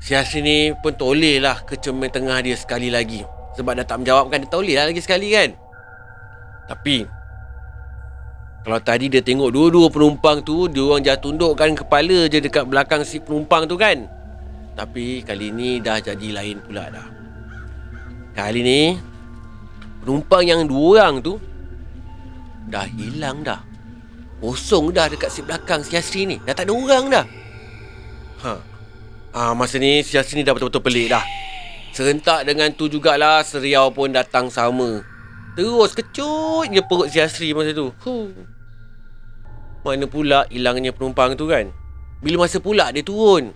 Si 0.00 0.16
Asri 0.16 0.40
ni 0.40 0.72
pun 0.80 0.96
toleh 0.96 1.36
lah 1.36 1.60
ke 1.60 1.76
cermin 1.76 2.08
tengah 2.08 2.40
dia 2.40 2.56
sekali 2.56 2.88
lagi. 2.88 3.20
Sebab 3.60 3.76
dah 3.76 3.84
tak 3.84 4.00
menjawab 4.00 4.32
kan 4.32 4.40
dia 4.40 4.48
toleh 4.48 4.74
lah 4.80 4.88
lagi 4.88 5.04
sekali 5.04 5.28
kan. 5.28 5.52
Tapi 6.72 7.04
kalau 8.64 8.80
tadi 8.80 9.12
dia 9.12 9.20
tengok 9.20 9.48
dua-dua 9.48 9.88
penumpang 9.88 10.44
tu 10.44 10.68
Dia 10.68 10.84
orang 10.84 11.00
jatuh 11.00 11.32
tundukkan 11.32 11.72
kepala 11.72 12.28
je 12.28 12.36
dekat 12.36 12.68
belakang 12.68 13.00
si 13.00 13.16
penumpang 13.16 13.64
tu 13.64 13.80
kan 13.80 14.04
Tapi 14.76 15.24
kali 15.24 15.48
ni 15.48 15.80
dah 15.80 15.96
jadi 15.96 16.36
lain 16.36 16.60
pula 16.60 16.92
dah 16.92 17.08
Kali 18.36 18.60
ni 18.60 18.80
Penumpang 20.04 20.44
yang 20.44 20.68
dua 20.68 21.00
orang 21.00 21.24
tu 21.24 21.40
Dah 22.68 22.84
hilang 22.84 23.40
dah 23.40 23.67
Kosong 24.38 24.94
dah 24.94 25.10
dekat 25.10 25.34
si 25.34 25.42
belakang 25.42 25.82
si 25.82 25.98
Asri 25.98 26.22
ni. 26.22 26.38
Dah 26.46 26.54
tak 26.54 26.70
ada 26.70 26.72
orang 26.74 27.04
dah. 27.10 27.24
Ha. 28.46 28.52
Ah, 29.34 29.52
masa 29.58 29.82
ni 29.82 30.06
si 30.06 30.14
Asri 30.14 30.38
ni 30.38 30.46
dah 30.46 30.54
betul-betul 30.54 30.82
pelik 30.86 31.10
dah. 31.10 31.24
Serentak 31.90 32.46
dengan 32.46 32.70
tu 32.70 32.86
jugalah 32.86 33.42
Seriau 33.42 33.90
pun 33.90 34.14
datang 34.14 34.46
sama. 34.46 35.02
Terus 35.58 35.90
kecut 35.90 36.70
je 36.70 36.78
perut 36.86 37.10
si 37.10 37.18
Asri 37.18 37.50
masa 37.50 37.74
tu. 37.74 37.90
Huh. 38.06 38.30
Mana 39.82 40.06
pula 40.06 40.46
hilangnya 40.54 40.94
penumpang 40.94 41.34
tu 41.34 41.50
kan? 41.50 41.74
Bila 42.22 42.46
masa 42.46 42.62
pula 42.62 42.94
dia 42.94 43.02
turun? 43.02 43.50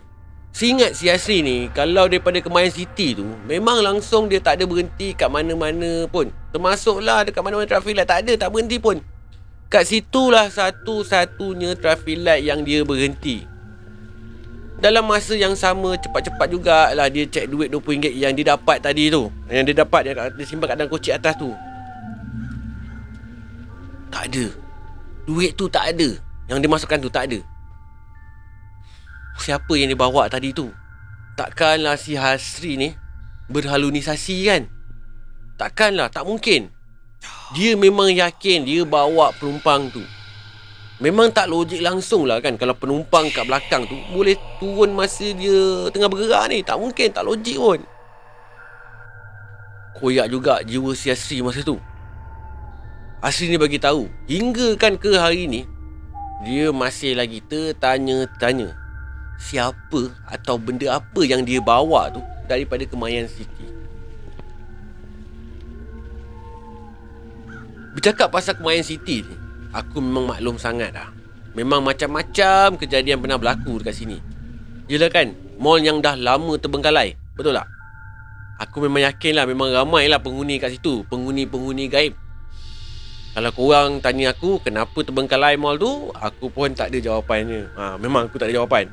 Seingat 0.53 0.93
si 0.93 1.09
Asri 1.09 1.41
ni 1.41 1.73
Kalau 1.73 2.13
daripada 2.13 2.37
Kemayan 2.37 2.69
City 2.69 3.17
tu 3.17 3.25
Memang 3.49 3.81
langsung 3.81 4.29
dia 4.29 4.37
tak 4.37 4.61
ada 4.61 4.69
berhenti 4.69 5.17
kat 5.17 5.33
mana-mana 5.33 6.05
pun. 6.13 6.29
Termasuklah 6.53 7.25
dekat 7.25 7.41
mana-mana 7.41 7.65
traffic 7.65 7.97
light 7.97 8.05
Tak 8.05 8.29
ada, 8.29 8.37
tak 8.37 8.53
berhenti 8.53 8.77
pun 8.77 9.01
Kat 9.73 9.89
situlah 9.89 10.53
satu-satunya 10.53 11.73
traffic 11.81 12.21
light 12.21 12.45
yang 12.45 12.61
dia 12.61 12.85
berhenti 12.85 13.49
dalam 14.83 15.07
masa 15.07 15.39
yang 15.39 15.55
sama 15.55 15.95
cepat-cepat 15.95 16.47
jugalah 16.51 17.07
dia 17.07 17.23
cek 17.23 17.47
duit 17.47 17.71
RM20 17.71 18.19
yang 18.19 18.35
dia 18.35 18.59
dapat 18.59 18.83
tadi 18.83 19.15
tu. 19.15 19.31
Yang 19.47 19.71
dia 19.71 19.87
dapat 19.87 20.11
dia, 20.11 20.13
dia 20.35 20.43
simpan 20.43 20.75
kat 20.75 20.77
dalam 20.83 20.91
koci 20.91 21.15
atas 21.15 21.39
tu. 21.39 21.55
Tak 24.11 24.27
ada. 24.27 24.51
Duit 25.23 25.55
tu 25.55 25.71
tak 25.71 25.95
ada. 25.95 26.19
Yang 26.51 26.59
dia 26.67 26.71
masukkan 26.75 26.99
tu 26.99 27.07
tak 27.07 27.31
ada. 27.31 27.39
Siapa 29.39 29.71
yang 29.79 29.95
dia 29.95 29.97
bawa 29.97 30.27
tadi 30.27 30.51
tu? 30.51 30.75
Takkanlah 31.39 31.95
si 31.95 32.19
Hasri 32.19 32.75
ni 32.75 32.99
berhalunisasi 33.55 34.37
kan? 34.51 34.67
Takkanlah, 35.63 36.11
tak 36.11 36.27
mungkin. 36.27 36.75
Dia 37.53 37.77
memang 37.77 38.09
yakin 38.09 38.65
dia 38.65 38.83
bawa 38.89 39.35
penumpang 39.37 39.93
tu. 39.93 40.01
Memang 41.03 41.35
tak 41.35 41.51
logik 41.51 41.83
langsung 41.83 42.31
lah 42.31 42.39
kan 42.39 42.55
Kalau 42.55 42.79
penumpang 42.79 43.27
kat 43.35 43.43
belakang 43.43 43.83
tu 43.91 43.99
Boleh 44.15 44.39
turun 44.63 44.95
masa 44.95 45.27
dia 45.35 45.91
tengah 45.91 46.07
bergerak 46.07 46.47
ni. 46.47 46.63
Tak 46.63 46.79
mungkin, 46.79 47.11
tak 47.11 47.27
logik 47.27 47.59
pun. 47.59 47.81
Koyak 49.99 50.31
juga 50.31 50.63
jiwa 50.63 50.95
si 50.95 51.11
Asri 51.11 51.43
masa 51.43 51.67
tu. 51.67 51.77
Asri 53.23 53.51
ni 53.51 53.59
bagi 53.59 53.79
tahu 53.79 54.11
Hingga 54.27 54.75
kan 54.75 54.99
ke 54.99 55.15
hari 55.15 55.47
ni 55.47 55.63
Dia 56.43 56.75
masih 56.75 57.15
lagi 57.15 57.39
tertanya-tanya 57.39 58.75
Siapa 59.39 60.11
atau 60.27 60.59
benda 60.59 60.99
apa 60.99 61.23
yang 61.23 61.47
dia 61.47 61.63
bawa 61.63 62.11
tu 62.11 62.19
Daripada 62.51 62.83
Kemayan 62.83 63.31
City 63.31 63.72
Bercakap 68.03 68.35
pasal 68.35 68.59
Kemayan 68.59 68.83
City 68.83 69.23
ni 69.23 69.39
Aku 69.71 70.03
memang 70.03 70.27
maklum 70.27 70.59
sangat 70.59 70.91
dah. 70.91 71.15
Memang 71.55 71.87
macam-macam 71.87 72.75
kejadian 72.75 73.23
pernah 73.23 73.39
berlaku 73.39 73.79
dekat 73.79 73.95
sini. 73.95 74.19
Yelah 74.91 75.07
kan 75.07 75.31
Mall 75.63 75.79
yang 75.87 76.03
dah 76.03 76.19
lama 76.19 76.59
terbengkalai 76.59 77.15
Betul 77.39 77.55
tak? 77.55 77.71
Aku 78.59 78.83
memang 78.83 79.07
yakin 79.07 79.39
lah 79.39 79.47
Memang 79.47 79.71
ramai 79.71 80.11
lah 80.11 80.19
penghuni 80.19 80.59
kat 80.59 80.75
situ. 80.75 81.07
Penghuni-penghuni 81.07 81.87
gaib. 81.87 82.19
Kalau 83.39 83.55
korang 83.55 84.03
tanya 84.03 84.35
aku 84.35 84.59
Kenapa 84.59 84.99
terbengkalai 84.99 85.55
mall 85.55 85.79
tu 85.79 86.11
Aku 86.19 86.51
pun 86.51 86.75
tak 86.75 86.91
ada 86.91 86.99
jawapannya. 86.99 87.71
Ha, 87.79 88.03
Memang 88.03 88.27
aku 88.27 88.35
tak 88.35 88.51
ada 88.51 88.59
jawapan. 88.59 88.91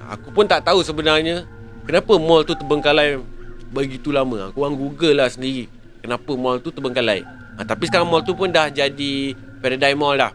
Ha, 0.00 0.16
Aku 0.16 0.32
pun 0.32 0.48
tak 0.48 0.64
tahu 0.64 0.80
sebenarnya 0.80 1.44
Kenapa 1.84 2.16
mall 2.16 2.40
tu 2.48 2.56
terbengkalai 2.56 3.20
Begitu 3.68 4.16
lama. 4.16 4.48
Aku 4.48 4.64
orang 4.64 4.80
google 4.80 5.20
lah 5.20 5.28
sendiri 5.28 5.68
Kenapa 6.00 6.32
mall 6.32 6.56
tu 6.64 6.72
terbengkalai 6.72 7.36
ha, 7.56 7.64
Tapi 7.64 7.88
sekarang 7.88 8.08
mall 8.08 8.22
tu 8.22 8.36
pun 8.36 8.52
dah 8.52 8.68
jadi 8.68 9.34
Paradigm 9.60 9.98
Mall 9.98 10.20
dah. 10.20 10.32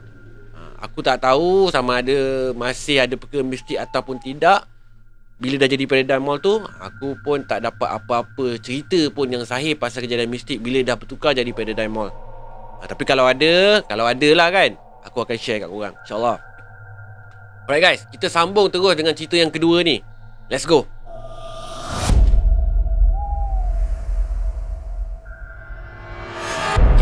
Ha, 0.58 0.86
aku 0.90 1.06
tak 1.06 1.22
tahu 1.22 1.70
sama 1.70 2.02
ada 2.02 2.52
masih 2.58 3.02
ada 3.02 3.16
perkara 3.16 3.46
mistik 3.46 3.78
ataupun 3.78 4.18
tidak. 4.18 4.66
Bila 5.42 5.58
dah 5.58 5.70
jadi 5.70 5.86
Paradigm 5.90 6.22
Mall 6.22 6.42
tu, 6.42 6.62
aku 6.82 7.18
pun 7.26 7.42
tak 7.46 7.66
dapat 7.66 7.90
apa-apa 7.90 8.62
cerita 8.62 9.10
pun 9.10 9.26
yang 9.30 9.42
sahih 9.46 9.74
pasal 9.74 10.06
kejadian 10.06 10.30
mistik 10.30 10.62
bila 10.62 10.82
dah 10.86 10.98
bertukar 10.98 11.34
jadi 11.34 11.50
Paradigm 11.54 11.94
Mall. 11.94 12.10
Ha, 12.82 12.90
tapi 12.90 13.06
kalau 13.06 13.26
ada, 13.30 13.82
kalau 13.86 14.06
ada 14.06 14.30
lah 14.34 14.50
kan, 14.50 14.74
aku 15.06 15.22
akan 15.22 15.38
share 15.38 15.62
kat 15.62 15.70
korang. 15.70 15.94
InsyaAllah. 16.06 16.38
Alright 17.70 17.82
guys, 17.82 18.02
kita 18.10 18.28
sambung 18.28 18.68
terus 18.74 18.98
dengan 18.98 19.14
cerita 19.14 19.38
yang 19.38 19.54
kedua 19.54 19.86
ni. 19.86 20.02
Let's 20.50 20.68
go. 20.68 20.84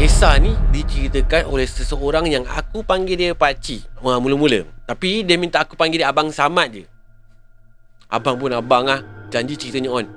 Kisah 0.09 0.41
ni 0.41 0.57
diceritakan 0.73 1.53
oleh 1.53 1.69
seseorang 1.69 2.25
yang 2.25 2.41
aku 2.49 2.81
panggil 2.81 3.13
dia 3.13 3.37
pakcik. 3.37 3.85
Wah, 4.01 4.17
mula-mula. 4.17 4.65
Tapi 4.89 5.21
dia 5.21 5.37
minta 5.37 5.61
aku 5.61 5.77
panggil 5.77 6.01
dia 6.01 6.09
Abang 6.09 6.33
Samad 6.33 6.73
je. 6.73 6.89
Abang 8.09 8.41
pun 8.41 8.49
abang 8.49 8.89
ah, 8.89 9.05
janji 9.29 9.53
ceritanya 9.53 9.93
on. 9.93 10.09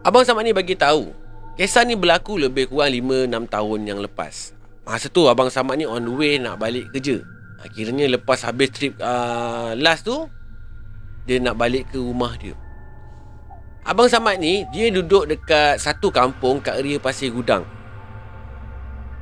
Abang 0.00 0.24
Samad 0.24 0.48
ni 0.48 0.56
bagi 0.56 0.72
tahu, 0.80 1.12
kisah 1.60 1.84
ni 1.84 1.92
berlaku 1.92 2.40
lebih 2.40 2.72
kurang 2.72 2.88
5 2.88 3.28
6 3.28 3.52
tahun 3.52 3.80
yang 3.84 4.00
lepas. 4.00 4.56
Masa 4.88 5.12
tu 5.12 5.28
Abang 5.28 5.52
Samad 5.52 5.76
ni 5.76 5.84
on 5.84 6.00
the 6.00 6.08
way 6.08 6.40
nak 6.40 6.56
balik 6.56 6.88
kerja. 6.96 7.20
Akhirnya 7.60 8.08
lepas 8.08 8.48
habis 8.48 8.72
trip 8.72 8.96
uh, 9.04 9.76
last 9.76 10.08
tu, 10.08 10.24
dia 11.28 11.36
nak 11.36 11.60
balik 11.60 11.92
ke 11.92 12.00
rumah 12.00 12.32
dia. 12.40 12.56
Abang 13.84 14.08
Samad 14.08 14.40
ni, 14.40 14.64
dia 14.72 14.88
duduk 14.88 15.28
dekat 15.28 15.76
satu 15.76 16.08
kampung 16.08 16.64
kat 16.64 16.80
area 16.80 16.96
Pasir 16.96 17.28
Gudang. 17.28 17.76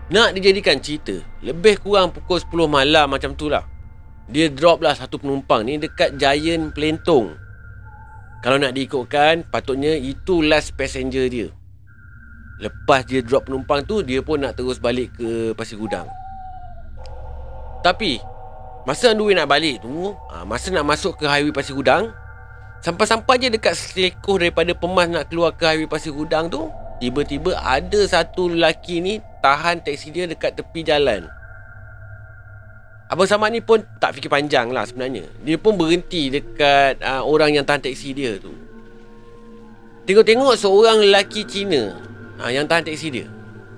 Nak 0.07 0.39
dijadikan 0.39 0.79
cerita 0.79 1.19
Lebih 1.43 1.83
kurang 1.83 2.15
pukul 2.15 2.39
10 2.39 2.71
malam 2.71 3.11
macam 3.11 3.35
tu 3.35 3.51
lah. 3.51 3.67
Dia 4.31 4.47
drop 4.51 4.83
lah 4.83 4.95
satu 4.95 5.19
penumpang 5.19 5.67
ni 5.67 5.83
Dekat 5.83 6.15
Giant 6.15 6.71
Plentong. 6.71 7.35
Kalau 8.39 8.59
nak 8.63 8.79
diikutkan 8.79 9.51
Patutnya 9.51 9.99
itu 9.99 10.47
last 10.47 10.79
passenger 10.79 11.27
dia. 11.27 11.49
Lepas 12.63 13.03
dia 13.11 13.19
drop 13.19 13.51
penumpang 13.51 13.83
tu 13.83 14.07
Dia 14.07 14.23
pun 14.23 14.39
nak 14.39 14.55
terus 14.55 14.79
balik 14.79 15.11
ke 15.19 15.51
Pasir 15.59 15.75
Gudang. 15.75 16.07
Tapi 17.83 18.23
Masa 18.87 19.11
on 19.11 19.19
nak 19.19 19.51
balik 19.51 19.83
tu 19.83 20.15
ha, 20.31 20.47
Masa 20.47 20.71
nak 20.71 20.87
masuk 20.87 21.19
ke 21.19 21.27
highway 21.27 21.51
Pasir 21.51 21.75
Gudang 21.75 22.15
Sampai-sampai 22.79 23.43
je 23.43 23.51
dekat 23.51 23.75
selekoh 23.75 24.39
daripada 24.39 24.71
pemas 24.71 25.11
nak 25.11 25.27
keluar 25.27 25.51
ke 25.51 25.67
highway 25.67 25.91
Pasir 25.91 26.15
Gudang 26.15 26.47
tu 26.47 26.71
Tiba-tiba 27.03 27.59
ada 27.59 28.07
satu 28.07 28.55
lelaki 28.55 29.03
ni 29.03 29.19
tahan 29.47 29.79
taksi 29.87 30.11
dia 30.11 30.27
dekat 30.27 30.59
tepi 30.59 30.83
jalan. 30.83 31.31
Abang 33.07 33.31
Samad 33.31 33.55
ni 33.55 33.63
pun 33.63 33.79
tak 34.03 34.19
fikir 34.19 34.27
panjang 34.27 34.75
lah 34.75 34.83
sebenarnya. 34.83 35.31
Dia 35.47 35.55
pun 35.55 35.79
berhenti 35.79 36.27
dekat 36.27 36.99
uh, 36.99 37.23
orang 37.23 37.55
yang 37.55 37.63
tahan 37.63 37.79
taksi 37.79 38.11
dia 38.11 38.35
tu. 38.43 38.51
Tengok-tengok 40.11 40.59
seorang 40.59 41.07
lelaki 41.07 41.47
Cina 41.47 41.95
uh, 42.43 42.51
yang 42.51 42.67
tahan 42.67 42.83
taksi 42.83 43.15
dia. 43.15 43.31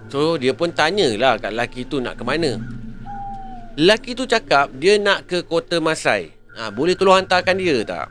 So 0.08 0.40
dia 0.40 0.56
pun 0.56 0.72
tanyalah 0.72 1.36
kat 1.36 1.52
lelaki 1.52 1.84
tu 1.84 2.00
nak 2.00 2.16
ke 2.16 2.24
mana. 2.24 2.56
Lelaki 3.76 4.16
tu 4.16 4.24
cakap 4.24 4.72
dia 4.72 4.96
nak 4.96 5.28
ke 5.28 5.44
kota 5.44 5.76
Masai. 5.84 6.32
Ha, 6.56 6.72
boleh 6.72 6.96
tolong 6.96 7.20
hantarkan 7.20 7.60
dia 7.60 7.84
tak? 7.84 8.08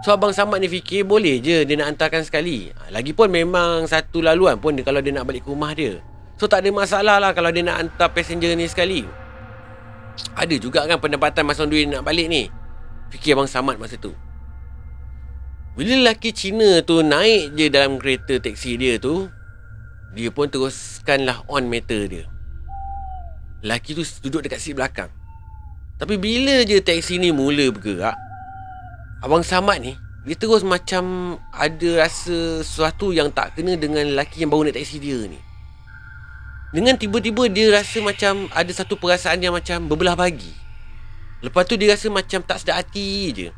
So 0.00 0.16
Abang 0.16 0.32
Samad 0.32 0.64
ni 0.64 0.72
fikir 0.72 1.04
boleh 1.04 1.36
je 1.44 1.68
dia 1.68 1.76
nak 1.76 1.92
hantarkan 1.92 2.24
sekali. 2.24 2.72
Ha, 2.72 2.88
lagipun 2.96 3.28
memang 3.28 3.84
satu 3.84 4.24
laluan 4.24 4.56
pun 4.56 4.72
dia 4.72 4.88
kalau 4.88 5.04
dia 5.04 5.12
nak 5.12 5.28
balik 5.28 5.44
ke 5.44 5.52
rumah 5.52 5.76
dia. 5.76 6.00
So 6.36 6.44
tak 6.44 6.64
ada 6.64 6.70
masalah 6.72 7.16
lah 7.16 7.32
kalau 7.32 7.48
dia 7.48 7.64
nak 7.64 7.80
hantar 7.80 8.12
passenger 8.12 8.52
ni 8.52 8.68
sekali. 8.68 9.08
Ada 10.36 10.56
juga 10.60 10.84
kan 10.84 11.00
pendapatan 11.00 11.48
masa 11.48 11.64
duit 11.64 11.88
nak 11.88 12.04
balik 12.04 12.28
ni. 12.28 12.48
Fikir 13.08 13.36
Abang 13.36 13.48
Samad 13.48 13.80
masa 13.80 13.96
tu. 13.96 14.12
Bila 15.76 15.92
lelaki 15.92 16.32
Cina 16.32 16.80
tu 16.80 17.04
naik 17.04 17.52
je 17.52 17.68
dalam 17.68 18.00
kereta 18.00 18.40
teksi 18.40 18.80
dia 18.80 18.96
tu, 18.96 19.28
dia 20.16 20.32
pun 20.32 20.48
teruskanlah 20.48 21.44
on 21.52 21.68
meter 21.68 22.08
dia. 22.08 22.24
Lelaki 23.60 23.92
tu 23.92 24.04
duduk 24.24 24.44
dekat 24.44 24.60
seat 24.60 24.76
belakang. 24.76 25.12
Tapi 25.96 26.16
bila 26.20 26.64
je 26.64 26.80
teksi 26.80 27.20
ni 27.20 27.32
mula 27.32 27.68
bergerak, 27.72 28.16
Abang 29.24 29.44
Samad 29.44 29.80
ni, 29.84 29.96
dia 30.28 30.36
terus 30.36 30.64
macam 30.64 31.36
ada 31.52 32.04
rasa 32.04 32.60
sesuatu 32.60 33.12
yang 33.12 33.32
tak 33.32 33.56
kena 33.56 33.76
dengan 33.76 34.04
lelaki 34.04 34.44
yang 34.44 34.52
baru 34.52 34.68
naik 34.68 34.80
teksi 34.80 34.96
dia 34.96 35.16
ni. 35.28 35.40
Dengan 36.74 36.98
tiba-tiba 36.98 37.46
dia 37.46 37.70
rasa 37.70 38.02
macam 38.02 38.50
ada 38.50 38.72
satu 38.74 38.98
perasaan 38.98 39.38
yang 39.38 39.54
macam 39.54 39.86
berbelah 39.86 40.18
bagi. 40.18 40.50
Lepas 41.44 41.68
tu 41.68 41.78
dia 41.78 41.94
rasa 41.94 42.10
macam 42.10 42.42
tak 42.42 42.58
sedap 42.58 42.82
hati 42.82 43.30
je. 43.30 43.48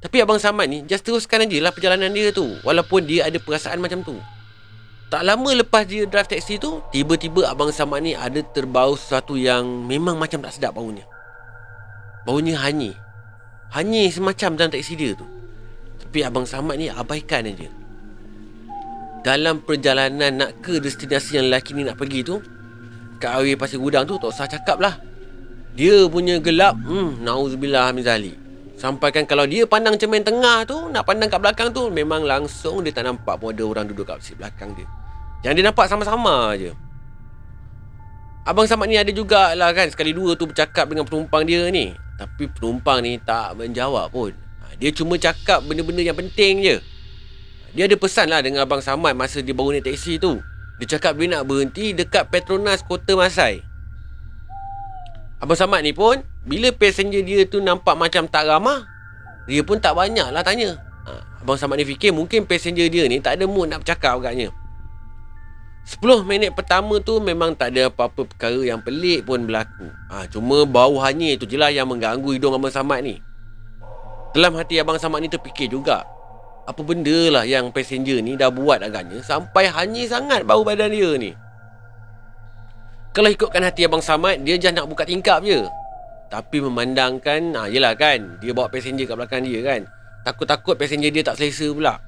Tapi 0.00 0.16
Abang 0.24 0.40
Samad 0.40 0.72
ni 0.72 0.80
just 0.88 1.04
teruskan 1.04 1.44
aja 1.44 1.60
lah 1.60 1.72
perjalanan 1.74 2.08
dia 2.08 2.32
tu. 2.32 2.48
Walaupun 2.64 3.04
dia 3.04 3.28
ada 3.28 3.36
perasaan 3.36 3.84
macam 3.84 4.00
tu. 4.00 4.16
Tak 5.10 5.26
lama 5.26 5.50
lepas 5.52 5.84
dia 5.84 6.06
drive 6.06 6.30
taksi 6.30 6.62
tu, 6.62 6.80
tiba-tiba 6.94 7.50
Abang 7.50 7.74
Samad 7.74 8.06
ni 8.06 8.14
ada 8.14 8.40
terbau 8.40 8.94
sesuatu 8.94 9.34
yang 9.34 9.66
memang 9.84 10.16
macam 10.16 10.38
tak 10.40 10.54
sedap 10.54 10.78
baunya. 10.78 11.04
Baunya 12.24 12.56
hanyir. 12.62 12.94
Hanyir 13.74 14.08
semacam 14.08 14.56
dalam 14.56 14.70
taksi 14.70 14.94
dia 14.94 15.12
tu. 15.18 15.26
Tapi 16.00 16.24
Abang 16.24 16.46
Samad 16.46 16.78
ni 16.78 16.88
abaikan 16.88 17.44
aja. 17.44 17.68
Dalam 19.20 19.60
perjalanan 19.60 20.32
nak 20.32 20.64
ke 20.64 20.80
destinasi 20.80 21.36
yang 21.36 21.52
lelaki 21.52 21.76
ni 21.76 21.84
nak 21.84 22.00
pergi 22.00 22.24
tu 22.24 22.40
Kat 23.20 23.36
area 23.36 23.52
pasir 23.52 23.76
gudang 23.76 24.08
tu 24.08 24.16
tak 24.16 24.32
usah 24.32 24.48
cakap 24.48 24.80
lah. 24.80 24.96
Dia 25.76 26.08
punya 26.08 26.40
gelap 26.40 26.72
Hmm 26.80 27.20
Nauzubillah 27.20 27.92
min 27.92 28.00
zalik. 28.00 28.36
Sampaikan 28.80 29.28
kalau 29.28 29.44
dia 29.44 29.68
pandang 29.68 30.00
cermin 30.00 30.24
tengah 30.24 30.64
tu 30.64 30.88
Nak 30.88 31.04
pandang 31.04 31.28
kat 31.28 31.36
belakang 31.36 31.68
tu 31.68 31.92
Memang 31.92 32.24
langsung 32.24 32.80
dia 32.80 32.96
tak 32.96 33.04
nampak 33.04 33.36
pun 33.36 33.52
ada 33.52 33.60
orang 33.60 33.84
duduk 33.84 34.08
kat 34.08 34.24
belakang 34.40 34.72
dia. 34.72 34.88
Yang 35.44 35.52
dia 35.60 35.64
nampak 35.68 35.86
sama-sama 35.92 36.56
je 36.56 36.72
Abang 38.48 38.64
Samad 38.64 38.88
ni 38.88 38.96
ada 38.96 39.12
jugalah 39.12 39.76
kan 39.76 39.84
Sekali 39.92 40.16
dua 40.16 40.32
tu 40.32 40.48
bercakap 40.48 40.88
dengan 40.88 41.04
penumpang 41.04 41.44
dia 41.44 41.68
ni. 41.68 41.92
Tapi 42.16 42.48
penumpang 42.48 43.04
ni 43.04 43.20
tak 43.20 43.52
menjawab 43.52 44.08
pun. 44.08 44.32
Ha, 44.64 44.80
Dia 44.80 44.88
cuma 44.96 45.20
cakap 45.20 45.60
benda-benda 45.68 46.00
yang 46.00 46.16
penting 46.16 46.64
je 46.64 46.76
dia 47.70 47.86
ada 47.86 47.94
pesan 47.94 48.26
lah 48.26 48.42
dengan 48.42 48.66
Abang 48.66 48.82
Samad 48.82 49.14
masa 49.14 49.38
dia 49.38 49.54
baru 49.54 49.78
naik 49.78 49.86
teksi 49.86 50.18
tu. 50.18 50.42
Dia 50.82 50.96
cakap 50.96 51.14
dia 51.14 51.38
nak 51.38 51.46
berhenti 51.46 51.94
dekat 51.94 52.26
Petronas 52.26 52.82
Kota 52.82 53.14
Masai. 53.14 53.62
Abang 55.38 55.54
Samad 55.54 55.86
ni 55.86 55.94
pun, 55.94 56.18
bila 56.42 56.74
passenger 56.74 57.22
dia 57.22 57.46
tu 57.46 57.62
nampak 57.62 57.94
macam 57.94 58.26
tak 58.26 58.50
ramah, 58.50 58.84
dia 59.46 59.62
pun 59.62 59.78
tak 59.78 59.94
banyak 59.94 60.34
lah 60.34 60.42
tanya. 60.42 60.82
Ha, 61.06 61.46
Abang 61.46 61.54
Samad 61.54 61.78
ni 61.78 61.86
fikir 61.86 62.10
mungkin 62.10 62.42
passenger 62.42 62.90
dia 62.90 63.06
ni 63.06 63.22
tak 63.22 63.38
ada 63.38 63.46
mood 63.46 63.70
nak 63.70 63.86
bercakap 63.86 64.18
agaknya. 64.18 64.50
10 65.86 66.26
minit 66.26 66.52
pertama 66.52 66.98
tu 67.00 67.22
memang 67.22 67.54
tak 67.56 67.74
ada 67.74 67.88
apa-apa 67.88 68.26
perkara 68.28 68.60
yang 68.66 68.82
pelik 68.82 69.30
pun 69.30 69.46
berlaku. 69.46 69.86
Ha, 70.10 70.26
cuma 70.26 70.66
bau 70.66 70.98
hanyir 70.98 71.38
tu 71.38 71.46
je 71.46 71.54
lah 71.54 71.70
yang 71.70 71.86
mengganggu 71.86 72.34
hidung 72.34 72.50
Abang 72.50 72.74
Samad 72.74 73.06
ni. 73.06 73.22
Dalam 74.34 74.58
hati 74.58 74.82
Abang 74.82 74.98
Samad 74.98 75.22
ni 75.22 75.30
terfikir 75.30 75.70
juga 75.70 76.02
apa 76.70 76.86
benda 76.86 77.34
lah 77.34 77.42
yang 77.42 77.74
passenger 77.74 78.22
ni 78.22 78.38
dah 78.38 78.54
buat 78.54 78.78
agaknya 78.78 79.18
sampai 79.26 79.66
hanyir 79.66 80.06
sangat 80.06 80.46
bau 80.46 80.62
badan 80.62 80.94
dia 80.94 81.10
ni. 81.18 81.34
Kalau 83.10 83.26
ikutkan 83.26 83.66
hati 83.66 83.90
Abang 83.90 84.06
Samad, 84.06 84.46
dia 84.46 84.54
just 84.54 84.70
nak 84.70 84.86
buka 84.86 85.02
tingkap 85.02 85.42
je. 85.42 85.66
Tapi 86.30 86.62
memandangkan, 86.62 87.58
ah 87.58 87.66
yelah 87.66 87.98
kan, 87.98 88.38
dia 88.38 88.54
bawa 88.54 88.70
passenger 88.70 89.02
kat 89.02 89.18
belakang 89.18 89.42
dia 89.42 89.58
kan. 89.66 89.82
Takut-takut 90.22 90.78
passenger 90.78 91.10
dia 91.10 91.26
tak 91.26 91.42
selesa 91.42 91.74
pula. 91.74 91.98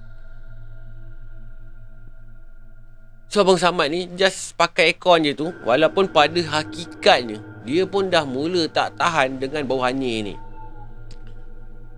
So 3.26 3.42
Abang 3.42 3.58
Samad 3.58 3.90
ni 3.90 4.06
just 4.14 4.54
pakai 4.60 4.92
aircon 4.92 5.24
je 5.24 5.32
tu 5.32 5.48
Walaupun 5.64 6.12
pada 6.12 6.36
hakikatnya 6.36 7.40
Dia 7.64 7.88
pun 7.88 8.12
dah 8.12 8.28
mula 8.28 8.68
tak 8.68 9.00
tahan 9.00 9.40
dengan 9.40 9.64
bau 9.64 9.80
hanyir 9.80 10.20
ni 10.28 10.34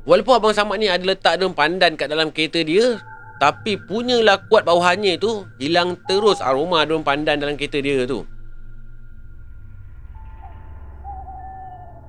Walaupun 0.05 0.37
Abang 0.37 0.53
Samad 0.53 0.85
ni 0.85 0.89
ada 0.93 1.01
letak 1.01 1.41
daun 1.41 1.57
pandan 1.57 1.97
kat 1.97 2.13
dalam 2.13 2.29
kereta 2.29 2.61
dia 2.61 3.01
Tapi 3.41 3.81
punyalah 3.81 4.45
kuat 4.53 4.69
bau 4.69 4.81
hanyir 4.85 5.17
tu 5.17 5.49
Hilang 5.57 5.97
terus 6.05 6.45
aroma 6.45 6.85
daun 6.85 7.01
pandan 7.01 7.41
dalam 7.41 7.57
kereta 7.57 7.81
dia 7.81 8.05
tu. 8.05 8.29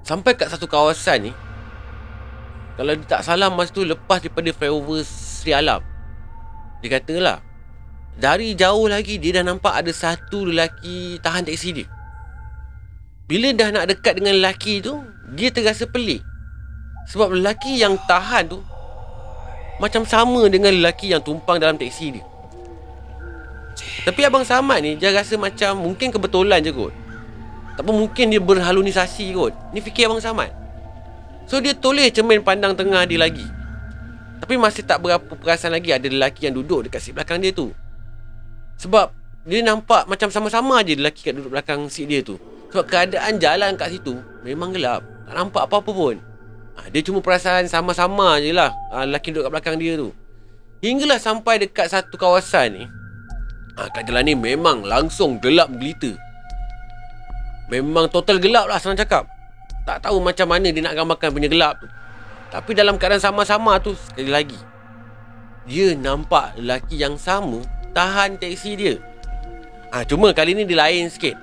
Sampai 0.03 0.35
kat 0.35 0.51
satu 0.51 0.67
kawasan 0.67 1.31
ni 1.31 1.33
Kalau 2.75 2.93
dia 2.99 3.07
tak 3.07 3.23
salah 3.23 3.47
masa 3.47 3.71
tu 3.71 3.87
lepas 3.87 4.19
daripada 4.19 4.51
flyover 4.51 5.01
Sri 5.07 5.55
Alam 5.55 5.79
Dia 6.83 6.99
katalah 6.99 7.39
Dari 8.19 8.59
jauh 8.59 8.91
lagi 8.91 9.17
dia 9.23 9.39
dah 9.39 9.47
nampak 9.47 9.71
ada 9.71 9.89
satu 9.95 10.45
lelaki 10.51 11.17
tahan 11.23 11.47
teksi 11.47 11.69
dia. 11.71 11.87
Bila 13.25 13.49
dah 13.55 13.71
nak 13.71 13.85
dekat 13.87 14.19
dengan 14.19 14.35
lelaki 14.35 14.83
tu 14.83 14.99
Dia 15.31 15.49
terasa 15.49 15.87
pelik 15.87 16.34
sebab 17.05 17.37
lelaki 17.37 17.77
yang 17.81 17.95
tahan 18.09 18.49
tu 18.49 18.59
Macam 19.77 20.07
sama 20.07 20.47
dengan 20.49 20.73
lelaki 20.73 21.11
yang 21.11 21.19
tumpang 21.19 21.59
dalam 21.59 21.75
teksi 21.75 22.15
dia. 22.15 22.23
Tapi 24.07 24.21
Abang 24.23 24.47
Samad 24.47 24.81
ni 24.81 24.95
Dia 24.95 25.11
rasa 25.11 25.35
macam 25.35 25.83
mungkin 25.83 26.09
kebetulan 26.15 26.63
je 26.63 26.71
kot. 26.71 26.93
Tak 27.75 27.83
mungkin 27.83 28.31
dia 28.31 28.39
berhalunisasi 28.39 29.35
kot. 29.35 29.51
Ni 29.75 29.83
fikir 29.83 30.07
Abang 30.07 30.23
Samad. 30.23 30.49
So 31.45 31.59
dia 31.59 31.75
toleh 31.75 32.07
cermin 32.09 32.41
pandang 32.41 32.73
tengah 32.73 33.03
dia 33.03 33.19
lagi. 33.19 33.43
Tapi 34.39 34.55
masih 34.55 34.87
tak 34.87 35.03
berapa 35.03 35.27
perasan 35.27 35.75
lagi 35.75 35.91
Ada 35.91 36.07
lelaki 36.07 36.47
yang 36.47 36.55
duduk 36.55 36.87
dekat 36.87 37.03
seat 37.03 37.13
belakang 37.13 37.43
dia 37.43 37.51
tu. 37.51 37.75
Sebab 38.79 39.11
dia 39.45 39.61
nampak 39.61 40.07
macam 40.09 40.31
sama-sama 40.31 40.81
je 40.81 40.97
lelaki 40.97 41.21
kat 41.27 41.35
duduk 41.35 41.51
belakang 41.51 41.85
seat 41.91 42.07
dia 42.07 42.23
tu. 42.23 42.39
Sebab 42.71 42.87
keadaan 42.87 43.39
jalan 43.43 43.75
kat 43.75 43.91
situ 43.91 44.15
Memang 44.47 44.71
gelap. 44.71 45.03
Tak 45.27 45.35
nampak 45.35 45.67
apa-apa 45.67 45.91
pun 45.91 46.34
ha, 46.77 46.87
Dia 46.91 47.01
cuma 47.01 47.19
perasaan 47.23 47.65
sama-sama 47.67 48.39
je 48.39 48.51
lah. 48.51 48.71
Ha, 48.91 49.07
Lelaki 49.07 49.31
duduk 49.31 49.47
kat 49.47 49.51
belakang 49.51 49.75
dia 49.81 49.97
tu. 49.99 50.11
Hinggalah 50.83 51.17
sampai 51.17 51.57
dekat 51.63 51.89
satu 51.89 52.15
kawasan 52.19 52.67
ni 52.77 52.83
ha, 53.79 53.89
Kat 53.89 54.05
jalan 54.05 54.27
ni 54.27 54.33
memang 54.35 54.83
langsung 54.85 55.39
gelap 55.41 55.71
gelita 55.71 56.13
Memang 57.71 58.11
total 58.13 58.37
gelap 58.37 58.69
lah 58.69 58.77
senang 58.77 58.99
cakap. 59.01 59.25
Tak 59.89 60.05
tahu 60.05 60.21
macam 60.21 60.45
mana 60.45 60.69
dia 60.69 60.81
nak 60.85 60.93
gambarkan 60.93 61.33
punya 61.33 61.49
gelap 61.49 61.81
tu. 61.81 61.87
Tapi 62.53 62.71
dalam 62.77 62.99
keadaan 63.01 63.23
sama-sama 63.23 63.81
tu 63.81 63.97
Sekali 63.97 64.29
lagi 64.29 64.59
Dia 65.65 65.97
nampak 65.97 66.59
lelaki 66.61 67.01
yang 67.01 67.17
sama 67.17 67.65
Tahan 67.95 68.35
teksi 68.35 68.71
dia. 68.75 68.95
Ha, 69.95 70.03
Cuma 70.03 70.35
kali 70.35 70.51
ni 70.51 70.67
dia 70.67 70.75
lain 70.75 71.07
sikit. 71.07 71.39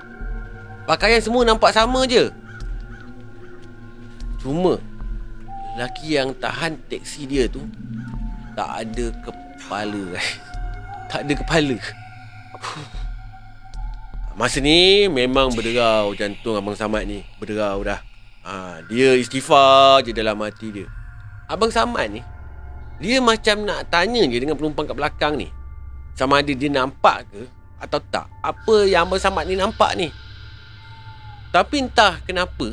Pakaian 0.84 1.24
semua 1.24 1.48
nampak 1.48 1.72
sama 1.72 2.04
je. 2.04 2.28
Cuma 4.44 4.76
Lelaki 5.72 6.20
yang 6.20 6.36
tahan 6.36 6.76
teksi 6.88 7.24
dia 7.24 7.48
tu 7.48 7.64
Tak 8.52 8.68
ada 8.84 9.06
kepala 9.24 10.20
Tak 11.10 11.28
ada 11.28 11.32
kepala. 11.36 11.76
Masa 14.38 14.64
ni 14.64 15.12
memang 15.12 15.52
berderau 15.52 16.16
jantung 16.16 16.56
Abang 16.56 16.76
Samad 16.76 17.04
ni 17.04 17.20
Berderau 17.36 17.84
dah. 17.84 18.00
Ha, 18.44 18.80
Dia 18.88 19.16
istighfar 19.16 20.08
je 20.08 20.16
dalam 20.16 20.40
hati 20.40 20.72
dia. 20.72 20.86
Abang 21.48 21.68
Samad 21.68 22.16
ni 22.16 22.20
Dia 23.00 23.20
macam 23.20 23.68
nak 23.68 23.92
tanya 23.92 24.24
je 24.24 24.38
dengan 24.40 24.56
penumpang 24.56 24.88
kat 24.88 24.96
belakang 24.96 25.36
ni. 25.36 25.52
Sama 26.16 26.40
ada 26.40 26.52
dia 26.52 26.70
nampak 26.72 27.28
ke 27.28 27.44
Atau 27.80 28.00
tak? 28.08 28.28
Apa 28.40 28.88
yang 28.88 29.08
Abang 29.08 29.20
Samad 29.20 29.48
ni 29.48 29.56
nampak 29.56 29.92
ni? 30.00 30.08
Tapi 31.52 31.84
entah 31.84 32.16
kenapa 32.24 32.72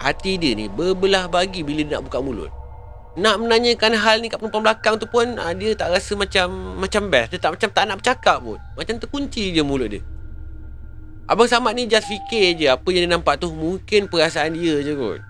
hati 0.00 0.40
dia 0.40 0.56
ni 0.56 0.66
berbelah 0.66 1.28
bagi 1.28 1.60
bila 1.60 1.84
dia 1.84 2.00
nak 2.00 2.08
buka 2.08 2.18
mulut. 2.24 2.50
Nak 3.20 3.36
menanyakan 3.42 3.92
hal 4.00 4.24
ni 4.24 4.32
kat 4.32 4.40
penumpang 4.40 4.64
belakang 4.64 4.96
tu 4.96 5.04
pun 5.04 5.36
uh, 5.36 5.52
dia 5.52 5.76
tak 5.76 5.92
rasa 5.92 6.16
macam 6.16 6.80
macam 6.80 7.12
best. 7.12 7.36
Dia 7.36 7.38
tak 7.42 7.52
macam 7.58 7.68
tak 7.68 7.84
nak 7.84 7.96
bercakap 8.00 8.38
pun. 8.40 8.58
Macam 8.74 8.96
terkunci 8.96 9.52
je 9.52 9.60
mulut 9.60 9.92
dia. 9.92 10.00
Abang 11.30 11.46
Samad 11.46 11.78
ni 11.78 11.86
just 11.86 12.10
fikir 12.10 12.58
je 12.58 12.66
apa 12.66 12.86
yang 12.90 13.06
dia 13.06 13.12
nampak 13.14 13.38
tu 13.38 13.52
mungkin 13.54 14.10
perasaan 14.10 14.56
dia 14.56 14.82
je 14.82 14.96
kot. 14.96 15.20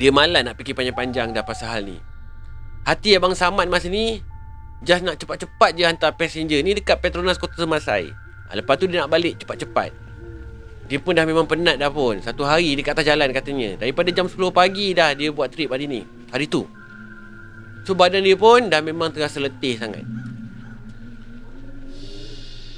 Dia 0.00 0.08
malas 0.08 0.40
nak 0.40 0.56
fikir 0.56 0.72
panjang-panjang 0.72 1.36
dah 1.36 1.44
pasal 1.44 1.68
hal 1.68 1.82
ni. 1.84 2.00
Hati 2.88 3.18
Abang 3.18 3.36
Samad 3.36 3.68
masa 3.68 3.92
ni 3.92 4.24
just 4.80 5.04
nak 5.04 5.20
cepat-cepat 5.20 5.76
je 5.76 5.84
hantar 5.84 6.16
passenger 6.16 6.64
ni 6.64 6.72
dekat 6.72 6.96
Petronas 7.04 7.36
Kota 7.36 7.60
Semasai. 7.60 8.08
Ha, 8.48 8.56
lepas 8.56 8.80
tu 8.80 8.88
dia 8.88 9.04
nak 9.04 9.12
balik 9.12 9.36
cepat-cepat. 9.44 10.09
Dia 10.90 10.98
pun 10.98 11.14
dah 11.14 11.22
memang 11.22 11.46
penat 11.46 11.78
dah 11.78 11.86
pun. 11.86 12.18
Satu 12.18 12.42
hari 12.42 12.74
dia 12.74 12.82
kat 12.82 12.98
atas 12.98 13.06
jalan 13.06 13.30
katanya. 13.30 13.78
Daripada 13.78 14.10
jam 14.10 14.26
10 14.26 14.50
pagi 14.50 14.90
dah 14.90 15.14
dia 15.14 15.30
buat 15.30 15.46
trip 15.46 15.70
hari 15.70 15.86
ni. 15.86 16.02
Hari 16.34 16.50
tu. 16.50 16.66
So 17.86 17.94
badan 17.94 18.26
dia 18.26 18.34
pun 18.34 18.66
dah 18.66 18.82
memang 18.82 19.14
terasa 19.14 19.38
letih 19.38 19.78
sangat. 19.78 20.02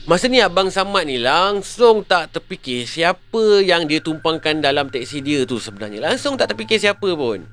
Masa 0.05 0.29
ni 0.29 0.44
Abang 0.44 0.68
Samad 0.68 1.09
ni 1.09 1.16
langsung 1.16 2.05
tak 2.05 2.37
terfikir 2.37 2.85
siapa 2.85 3.64
yang 3.64 3.88
dia 3.88 4.03
tumpangkan 4.05 4.61
dalam 4.61 4.92
teksi 4.92 5.25
dia 5.25 5.48
tu 5.48 5.57
sebenarnya. 5.57 6.05
Langsung 6.05 6.37
tak 6.37 6.53
terfikir 6.53 6.77
siapa 6.77 7.09
pun. 7.16 7.48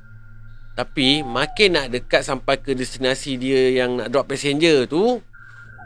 Tapi 0.75 1.23
makin 1.23 1.69
nak 1.79 1.87
dekat 1.93 2.25
sampai 2.27 2.59
ke 2.59 2.75
destinasi 2.75 3.39
dia 3.39 3.79
yang 3.79 3.95
nak 3.95 4.11
drop 4.11 4.27
passenger 4.27 4.89
tu, 4.91 5.23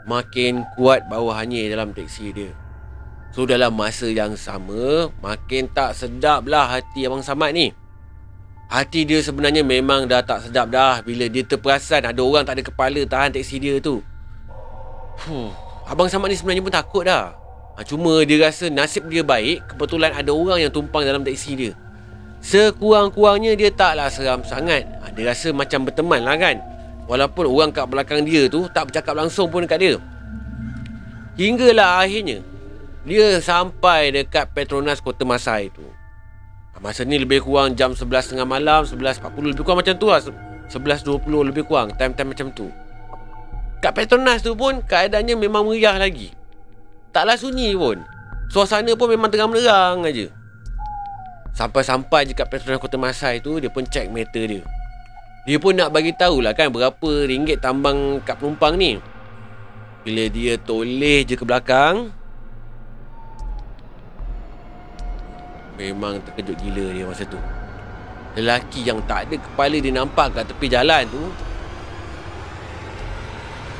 makin 0.08 0.66
kuat 0.74 1.06
bawahannya 1.06 1.70
dalam 1.70 1.94
teksi 1.94 2.26
dia. 2.34 2.63
So 3.34 3.42
dalam 3.50 3.74
masa 3.74 4.06
yang 4.06 4.38
sama, 4.38 5.10
makin 5.18 5.66
tak 5.66 5.98
sedap 5.98 6.46
lah 6.46 6.70
hati 6.70 7.02
Abang 7.02 7.18
Samad 7.18 7.50
ni. 7.50 7.74
Hati 8.70 9.02
dia 9.02 9.18
sebenarnya 9.26 9.66
memang 9.66 10.06
dah 10.06 10.22
tak 10.22 10.46
sedap 10.46 10.70
dah 10.70 11.02
bila 11.02 11.26
dia 11.26 11.42
terperasan 11.42 12.06
ada 12.06 12.22
orang 12.22 12.46
tak 12.46 12.62
ada 12.62 12.62
kepala 12.62 13.02
tahan 13.02 13.34
teksi 13.34 13.58
dia 13.58 13.82
tu. 13.82 13.98
Huh. 15.26 15.50
Abang 15.82 16.06
Samad 16.06 16.30
ni 16.30 16.38
sebenarnya 16.38 16.62
pun 16.62 16.70
takut 16.70 17.02
dah. 17.02 17.34
Ha, 17.74 17.82
cuma 17.82 18.22
dia 18.22 18.38
rasa 18.38 18.70
nasib 18.70 19.10
dia 19.10 19.26
baik 19.26 19.66
kebetulan 19.66 20.14
ada 20.14 20.30
orang 20.30 20.62
yang 20.62 20.70
tumpang 20.70 21.02
dalam 21.02 21.26
teksi 21.26 21.58
dia. 21.58 21.72
Sekurang-kurangnya 22.38 23.58
dia 23.58 23.74
taklah 23.74 24.14
seram 24.14 24.46
sangat. 24.46 24.86
Ha, 25.02 25.10
dia 25.10 25.34
rasa 25.34 25.50
macam 25.50 25.90
berteman 25.90 26.22
lah 26.22 26.38
kan. 26.38 26.62
Walaupun 27.10 27.50
orang 27.50 27.74
kat 27.74 27.90
belakang 27.90 28.22
dia 28.22 28.46
tu 28.46 28.70
tak 28.70 28.94
bercakap 28.94 29.18
langsung 29.18 29.50
pun 29.50 29.66
dekat 29.66 29.82
dia. 29.82 29.94
Hinggalah 31.34 32.06
akhirnya 32.06 32.53
dia 33.04 33.36
sampai 33.36 34.16
dekat 34.16 34.56
Petronas 34.56 35.04
Kota 35.04 35.28
Masai 35.28 35.68
tu. 35.68 35.84
Ha, 36.72 36.80
masa 36.80 37.04
ni 37.04 37.20
lebih 37.20 37.44
kurang 37.44 37.76
jam 37.76 37.92
11.30 37.92 38.40
malam, 38.48 38.88
11.40 38.88 39.52
lebih 39.52 39.60
kurang 39.60 39.84
macam 39.84 39.94
tu 40.00 40.08
lah. 40.08 40.24
11.20 40.72 41.20
lebih 41.52 41.68
kurang, 41.68 41.92
time-time 42.00 42.32
macam 42.32 42.48
tu. 42.56 42.72
Kat 43.84 43.92
Petronas 43.92 44.40
tu 44.40 44.56
pun 44.56 44.80
keadaannya 44.80 45.36
memang 45.36 45.68
meriah 45.68 46.00
lagi. 46.00 46.32
Taklah 47.12 47.36
sunyi 47.36 47.76
pun. 47.76 48.00
Suasana 48.48 48.96
pun 48.96 49.12
memang 49.12 49.28
terang 49.28 49.52
menerang 49.52 50.08
aja. 50.08 50.32
Sampai-sampai 51.52 52.24
je 52.24 52.32
kat 52.32 52.48
Petronas 52.48 52.80
Kota 52.80 52.96
Masai 52.96 53.44
tu 53.44 53.60
dia 53.60 53.68
pun 53.68 53.84
check 53.84 54.08
meter 54.08 54.48
dia. 54.48 54.64
Dia 55.44 55.60
pun 55.60 55.76
nak 55.76 55.92
bagi 55.92 56.16
tahulah 56.16 56.56
kan 56.56 56.72
berapa 56.72 57.28
ringgit 57.28 57.60
tambang 57.60 58.24
kat 58.24 58.40
penumpang 58.40 58.80
ni. 58.80 58.96
Bila 60.00 60.24
dia 60.32 60.56
toleh 60.56 61.28
je 61.28 61.36
ke 61.36 61.44
belakang, 61.44 62.08
Memang 65.74 66.22
terkejut 66.22 66.56
gila 66.62 66.86
dia 66.94 67.04
masa 67.06 67.26
tu 67.26 67.40
Lelaki 68.34 68.82
yang 68.86 68.98
tak 69.06 69.30
ada 69.30 69.36
kepala 69.38 69.76
dia 69.78 69.94
nampak 69.94 70.34
kat 70.34 70.44
tepi 70.50 70.66
jalan 70.66 71.06
tu 71.10 71.22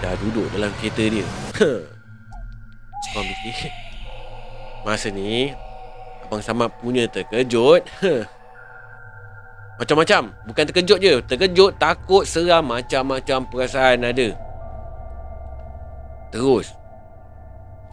dah 0.04 0.12
duduk 0.20 0.46
dalam 0.52 0.68
kereta 0.76 1.04
dia. 1.08 1.24
Abang 3.08 3.24
fikir. 3.24 3.72
Masa 4.84 5.08
ni, 5.08 5.56
Abang 6.28 6.44
Samad 6.44 6.68
punya 6.84 7.08
terkejut. 7.08 7.88
Macam-macam. 9.80 10.36
Bukan 10.44 10.64
terkejut 10.68 11.00
je. 11.00 11.14
Terkejut, 11.24 11.80
takut, 11.80 12.28
seram. 12.28 12.68
Macam-macam 12.68 13.48
perasaan 13.48 14.04
ada. 14.04 14.28
Terus, 16.28 16.76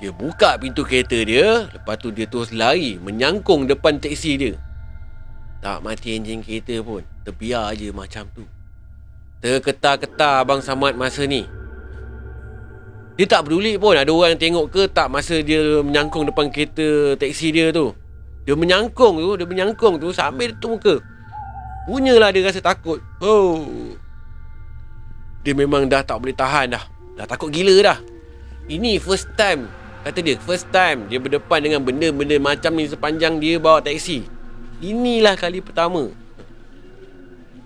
dia 0.01 0.09
buka 0.09 0.57
pintu 0.57 0.81
kereta 0.81 1.13
dia. 1.21 1.69
Lepas 1.69 2.01
tu 2.01 2.09
dia 2.09 2.25
terus 2.25 2.49
lari. 2.49 2.97
Menyangkung 2.97 3.69
depan 3.69 4.01
teksi 4.01 4.31
dia. 4.33 4.53
Tak 5.61 5.85
mati 5.85 6.17
enjin 6.17 6.41
kereta 6.41 6.81
pun. 6.81 7.05
Terbiar 7.21 7.77
je 7.77 7.93
macam 7.93 8.25
tu. 8.33 8.49
Terketar-ketar 9.45 10.41
Abang 10.41 10.65
Samad 10.65 10.97
masa 10.97 11.29
ni. 11.29 11.45
Dia 13.13 13.29
tak 13.29 13.45
peduli 13.45 13.77
pun 13.77 13.93
ada 13.93 14.09
orang 14.09 14.41
tengok 14.41 14.73
ke 14.73 14.89
tak 14.89 15.05
masa 15.13 15.37
dia 15.45 15.85
menyangkung 15.85 16.25
depan 16.25 16.49
kereta 16.49 17.13
teksi 17.21 17.53
dia 17.53 17.69
tu. 17.69 17.93
Dia 18.41 18.57
menyangkung 18.57 19.21
tu, 19.21 19.37
dia 19.37 19.45
menyangkung 19.45 20.01
tu 20.01 20.09
sambil 20.09 20.49
dia 20.57 20.65
muka. 20.65 20.97
Punyalah 21.85 22.33
dia 22.33 22.41
rasa 22.41 22.57
takut. 22.57 22.97
Oh. 23.21 23.93
Dia 25.45 25.53
memang 25.53 25.85
dah 25.85 26.01
tak 26.01 26.17
boleh 26.17 26.33
tahan 26.33 26.73
dah. 26.73 26.81
Dah 27.21 27.29
takut 27.29 27.53
gila 27.53 27.77
dah. 27.85 28.01
Ini 28.65 28.97
first 28.97 29.29
time. 29.37 29.69
Kata 30.01 30.17
dia, 30.17 30.33
first 30.41 30.65
time 30.73 31.05
dia 31.05 31.21
berdepan 31.21 31.61
dengan 31.61 31.81
benda-benda 31.85 32.41
macam 32.41 32.73
ni 32.73 32.89
sepanjang 32.89 33.37
dia 33.37 33.61
bawa 33.61 33.85
teksi. 33.85 34.25
Inilah 34.81 35.37
kali 35.37 35.61
pertama. 35.61 36.09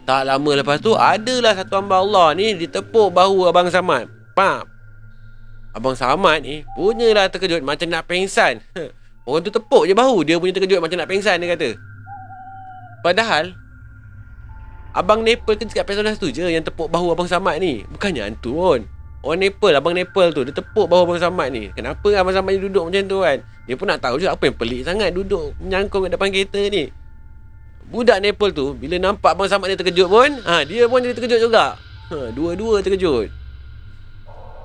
Tak 0.04 0.28
lama 0.28 0.52
lepas 0.60 0.78
tu, 0.84 0.93
adalah 0.93 1.56
satu 1.56 1.80
hamba 1.80 2.04
Allah 2.04 2.36
ni 2.36 2.54
ditepuk 2.60 3.10
bahu 3.15 3.48
Abang 3.48 3.71
Samad. 3.71 4.12
Pap. 4.36 4.67
Abang 5.71 5.95
Samad 5.95 6.43
ni 6.43 6.67
punyalah 6.76 7.32
terkejut 7.32 7.63
macam 7.63 7.88
nak 7.88 8.04
pengsan. 8.04 8.60
Orang 9.26 9.41
tu 9.41 9.50
tepuk 9.50 9.89
je 9.89 9.95
bahu 9.95 10.21
dia 10.21 10.38
punya 10.38 10.54
terkejut 10.54 10.84
macam 10.84 11.00
nak 11.00 11.10
pengsan 11.10 11.39
dia 11.39 11.56
kata. 11.56 11.69
Padahal 13.02 13.56
Abang 14.95 15.24
Nepal 15.24 15.60
kerja 15.60 15.82
kat 15.82 15.84
Petronas 15.84 16.15
tu 16.15 16.32
je 16.32 16.45
yang 16.45 16.63
tepuk 16.63 16.88
bahu 16.88 17.12
Abang 17.12 17.28
Samad 17.28 17.60
ni. 17.60 17.84
Bukannya 17.89 18.28
hantu 18.28 18.56
pun. 18.56 18.82
Orang 19.26 19.42
Nepal, 19.42 19.74
Abang 19.74 19.98
Nepal 19.98 20.30
tu, 20.38 20.46
dia 20.46 20.54
tepuk 20.54 20.86
bahu 20.86 21.10
Abang 21.10 21.18
Samad 21.18 21.50
ni. 21.50 21.74
Kenapa 21.74 22.14
Abang 22.14 22.30
Samad 22.30 22.62
ni 22.62 22.62
duduk 22.62 22.86
macam 22.86 23.02
tu 23.10 23.26
kan? 23.26 23.42
Dia 23.66 23.74
pun 23.74 23.90
nak 23.90 23.98
tahu 23.98 24.22
je 24.22 24.30
apa 24.30 24.46
yang 24.46 24.54
pelik 24.54 24.86
sangat 24.86 25.10
duduk 25.10 25.58
menyangkung 25.58 26.06
kat 26.06 26.14
depan 26.14 26.30
kereta 26.30 26.62
ni. 26.70 26.94
Budak 27.90 28.22
Nepal 28.22 28.54
tu, 28.54 28.78
bila 28.78 29.02
nampak 29.02 29.34
Abang 29.34 29.50
Samad 29.50 29.74
ni 29.74 29.82
terkejut 29.82 30.14
pun, 30.14 30.30
ha, 30.46 30.62
dia 30.62 30.86
pun 30.86 31.02
jadi 31.02 31.18
terkejut 31.18 31.42
juga. 31.42 31.74
Ha, 32.14 32.30
dua-dua 32.38 32.86
terkejut. 32.86 33.34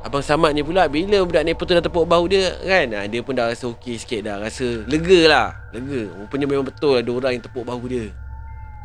Abang 0.05 0.20
Samad 0.20 0.53
ni 0.53 0.61
pula 0.61 0.92
bila 0.92 1.25
budak 1.25 1.40
Nepal 1.40 1.64
tu 1.64 1.73
dah 1.73 1.85
tepuk 1.85 2.05
bahu 2.05 2.25
dia 2.25 2.57
kan 2.64 2.88
ha, 2.96 3.05
Dia 3.05 3.20
pun 3.20 3.37
dah 3.37 3.53
rasa 3.53 3.68
okey 3.68 4.01
sikit 4.01 4.25
dah 4.25 4.40
Rasa 4.40 4.88
lega 4.88 5.29
lah 5.29 5.53
Lega 5.77 6.09
Rupanya 6.25 6.49
memang 6.49 6.64
betul 6.64 7.05
ada 7.05 7.11
orang 7.12 7.37
yang 7.37 7.44
tepuk 7.44 7.68
bahu 7.68 7.85
dia 7.85 8.09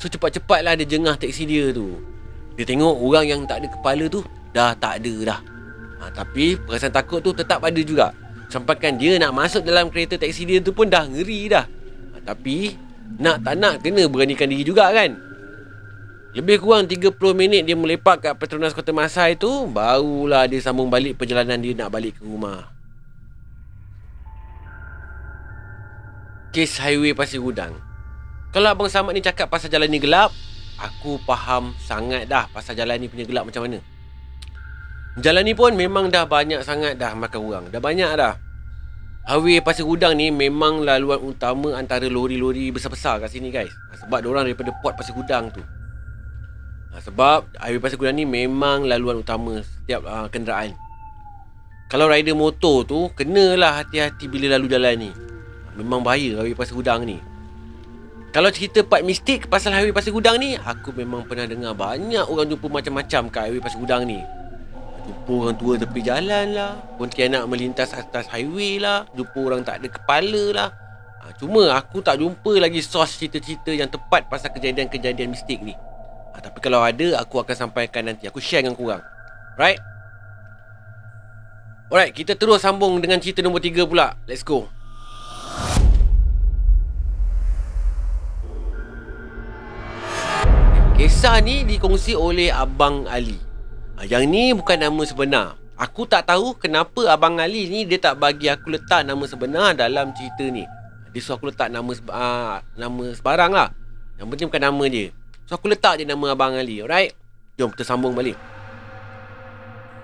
So 0.04 0.12
cepat-cepat 0.12 0.68
lah 0.68 0.76
dia 0.76 0.84
jengah 0.84 1.16
teksi 1.16 1.48
dia 1.48 1.72
tu 1.72 2.04
Dia 2.60 2.68
tengok 2.68 3.00
orang 3.00 3.32
yang 3.32 3.40
tak 3.48 3.64
ada 3.64 3.72
kepala 3.72 4.12
tu 4.12 4.28
Dah 4.52 4.76
tak 4.76 5.00
ada 5.00 5.14
dah 5.24 5.55
ha, 6.06 6.14
Tapi 6.14 6.62
perasaan 6.62 6.94
takut 6.94 7.26
tu 7.26 7.34
tetap 7.34 7.66
ada 7.66 7.82
juga. 7.82 8.14
Sampaikan 8.46 8.94
dia 9.02 9.18
nak 9.18 9.34
masuk 9.34 9.66
dalam 9.66 9.90
kereta 9.90 10.22
teksi 10.22 10.46
dia 10.46 10.60
tu 10.62 10.70
pun 10.70 10.86
dah 10.86 11.10
ngeri 11.10 11.50
dah. 11.50 11.66
Ha, 11.66 12.22
Tapi 12.22 12.78
nak 13.18 13.42
tak 13.42 13.56
nak 13.58 13.82
kena 13.82 14.06
beranikan 14.06 14.46
diri 14.46 14.62
juga 14.62 14.94
kan? 14.94 15.18
Lebih 16.36 16.62
kurang 16.62 16.86
30 16.86 17.16
minit 17.32 17.64
dia 17.64 17.80
melepak 17.80 18.20
kat 18.20 18.34
Petronas 18.36 18.76
Kota 18.76 18.92
Masai 18.92 19.40
tu 19.40 19.72
Barulah 19.72 20.44
dia 20.52 20.60
sambung 20.60 20.92
balik 20.92 21.16
perjalanan 21.16 21.56
dia 21.64 21.72
nak 21.72 21.96
balik 21.96 22.20
ke 22.20 22.28
rumah. 22.28 22.76
Kes 26.52 26.76
highway 26.84 27.16
Pasir 27.16 27.40
Gudang 27.40 27.80
Kalau 28.52 28.68
Abang 28.68 28.92
Samad 28.92 29.16
ni 29.16 29.24
cakap 29.24 29.48
pasal 29.48 29.72
jalan 29.72 29.88
ni 29.88 30.00
gelap 30.00 30.32
Aku 30.76 31.20
faham 31.24 31.72
sangat 31.80 32.28
dah 32.28 32.52
pasal 32.52 32.76
jalan 32.76 33.00
ni 33.00 33.08
punya 33.08 33.24
gelap 33.24 33.48
macam 33.48 33.64
mana 33.64 33.80
Jalan 35.16 35.48
ni 35.48 35.56
pun 35.56 35.72
memang 35.76 36.12
dah 36.12 36.28
banyak 36.28 36.60
sangat 36.66 37.00
dah 37.00 37.16
makan 37.16 37.40
orang 37.40 37.66
Dah 37.72 37.80
banyak 37.80 38.12
dah 38.20 38.36
Highway 39.26 39.64
Pasir 39.64 39.88
Gudang 39.88 40.20
ni 40.20 40.30
memang 40.30 40.84
laluan 40.84 41.24
utama 41.24 41.74
antara 41.74 42.06
lori-lori 42.12 42.70
besar-besar 42.70 43.24
kat 43.24 43.32
sini 43.32 43.50
guys 43.50 43.72
Sebab 44.06 44.28
orang 44.28 44.52
daripada 44.52 44.76
port 44.84 44.94
Pasir 45.00 45.16
Gudang 45.16 45.50
tu 45.50 45.64
Ha, 46.96 47.04
sebab 47.04 47.52
highway 47.60 47.84
pasir 47.84 48.00
gudang 48.00 48.16
ni 48.16 48.24
memang 48.24 48.88
laluan 48.88 49.20
utama 49.20 49.60
setiap 49.60 50.08
uh, 50.08 50.32
kenderaan. 50.32 50.72
Kalau 51.92 52.08
rider 52.08 52.32
motor 52.32 52.88
tu, 52.88 53.12
kenalah 53.12 53.84
hati-hati 53.84 54.32
bila 54.32 54.56
lalu 54.56 54.72
jalan 54.72 54.96
ni. 54.96 55.12
Memang 55.76 56.08
bahaya 56.08 56.40
highway 56.40 56.56
pasir 56.56 56.72
gudang 56.72 57.04
ni. 57.04 57.20
Kalau 58.32 58.48
cerita 58.48 58.80
part 58.88 59.04
mistik 59.04 59.52
pasal 59.52 59.76
highway 59.76 59.92
pasir 59.92 60.16
gudang 60.16 60.40
ni, 60.40 60.56
aku 60.56 60.96
memang 60.96 61.28
pernah 61.28 61.44
dengar 61.44 61.76
banyak 61.76 62.24
orang 62.32 62.48
jumpa 62.48 62.68
macam-macam 62.72 63.22
kat 63.28 63.42
highway 63.52 63.60
pasir 63.60 63.80
gudang 63.84 64.08
ni. 64.08 64.24
Jumpa 65.06 65.32
orang 65.38 65.56
tua 65.56 65.74
tepi 65.78 66.02
jalan 66.02 66.58
lah 66.58 66.74
Pontianak 66.98 67.46
melintas 67.46 67.94
atas 67.94 68.26
highway 68.30 68.82
lah 68.82 69.06
Jumpa 69.14 69.38
orang 69.38 69.62
tak 69.62 69.82
ada 69.82 69.88
kepala 69.88 70.44
lah 70.50 70.70
ha, 71.22 71.30
Cuma 71.38 71.70
aku 71.78 72.02
tak 72.02 72.18
jumpa 72.18 72.58
lagi 72.58 72.82
sos 72.82 73.14
cerita-cerita 73.22 73.70
yang 73.70 73.88
tepat 73.88 74.26
Pasal 74.26 74.50
kejadian-kejadian 74.50 75.30
mistik 75.30 75.62
ni 75.62 75.78
ha, 75.78 76.42
Tapi 76.42 76.58
kalau 76.58 76.82
ada 76.82 77.22
aku 77.22 77.38
akan 77.38 77.54
sampaikan 77.54 78.10
nanti 78.10 78.26
Aku 78.26 78.42
share 78.42 78.66
dengan 78.66 78.74
korang 78.74 79.06
Right? 79.56 79.78
Alright, 81.86 82.18
kita 82.18 82.34
terus 82.34 82.66
sambung 82.66 82.98
dengan 82.98 83.22
cerita 83.22 83.46
nombor 83.46 83.62
3 83.62 83.86
pula. 83.86 84.18
Let's 84.26 84.42
go. 84.42 84.66
Kisah 90.98 91.38
ni 91.46 91.62
dikongsi 91.62 92.18
oleh 92.18 92.50
Abang 92.50 93.06
Ali. 93.06 93.45
Ha, 93.96 94.04
yang 94.04 94.28
ni 94.28 94.52
bukan 94.52 94.76
nama 94.76 95.02
sebenar. 95.08 95.56
Aku 95.76 96.08
tak 96.08 96.28
tahu 96.28 96.56
kenapa 96.56 97.08
Abang 97.12 97.40
Ali 97.40 97.68
ni 97.68 97.84
dia 97.84 98.00
tak 98.00 98.20
bagi 98.20 98.48
aku 98.48 98.72
letak 98.72 99.04
nama 99.08 99.24
sebenar 99.28 99.76
dalam 99.76 100.12
cerita 100.16 100.48
ni. 100.48 100.64
Dia 101.12 101.20
suruh 101.24 101.40
aku 101.40 101.52
letak 101.52 101.72
nama 101.72 101.92
uh, 102.12 102.60
nama 102.76 103.04
sebarang 103.16 103.52
lah. 103.56 103.72
Yang 104.20 104.28
penting 104.32 104.48
bukan 104.52 104.64
nama 104.68 104.84
dia. 104.88 105.06
So 105.48 105.56
aku 105.56 105.72
letak 105.72 106.00
je 106.00 106.04
nama 106.08 106.36
Abang 106.36 106.56
Ali. 106.56 106.80
Alright? 106.84 107.16
Jom 107.56 107.72
kita 107.72 107.88
sambung 107.88 108.16
balik. 108.16 108.36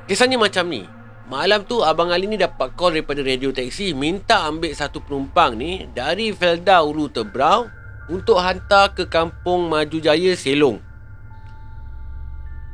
Kisahnya 0.08 0.40
macam 0.40 0.68
ni. 0.72 0.88
Malam 1.32 1.64
tu 1.64 1.80
Abang 1.80 2.12
Ali 2.12 2.28
ni 2.28 2.36
dapat 2.36 2.76
call 2.76 3.00
daripada 3.00 3.24
radio 3.24 3.56
taksi 3.56 3.96
minta 3.96 4.44
ambil 4.48 4.76
satu 4.76 5.00
penumpang 5.00 5.56
ni 5.56 5.88
dari 5.96 6.36
Felda 6.36 6.84
Ulu 6.84 7.08
Tebrau 7.08 7.72
untuk 8.12 8.40
hantar 8.44 8.92
ke 8.92 9.08
kampung 9.08 9.72
Maju 9.72 9.98
Jaya 10.04 10.36
Selong. 10.36 10.91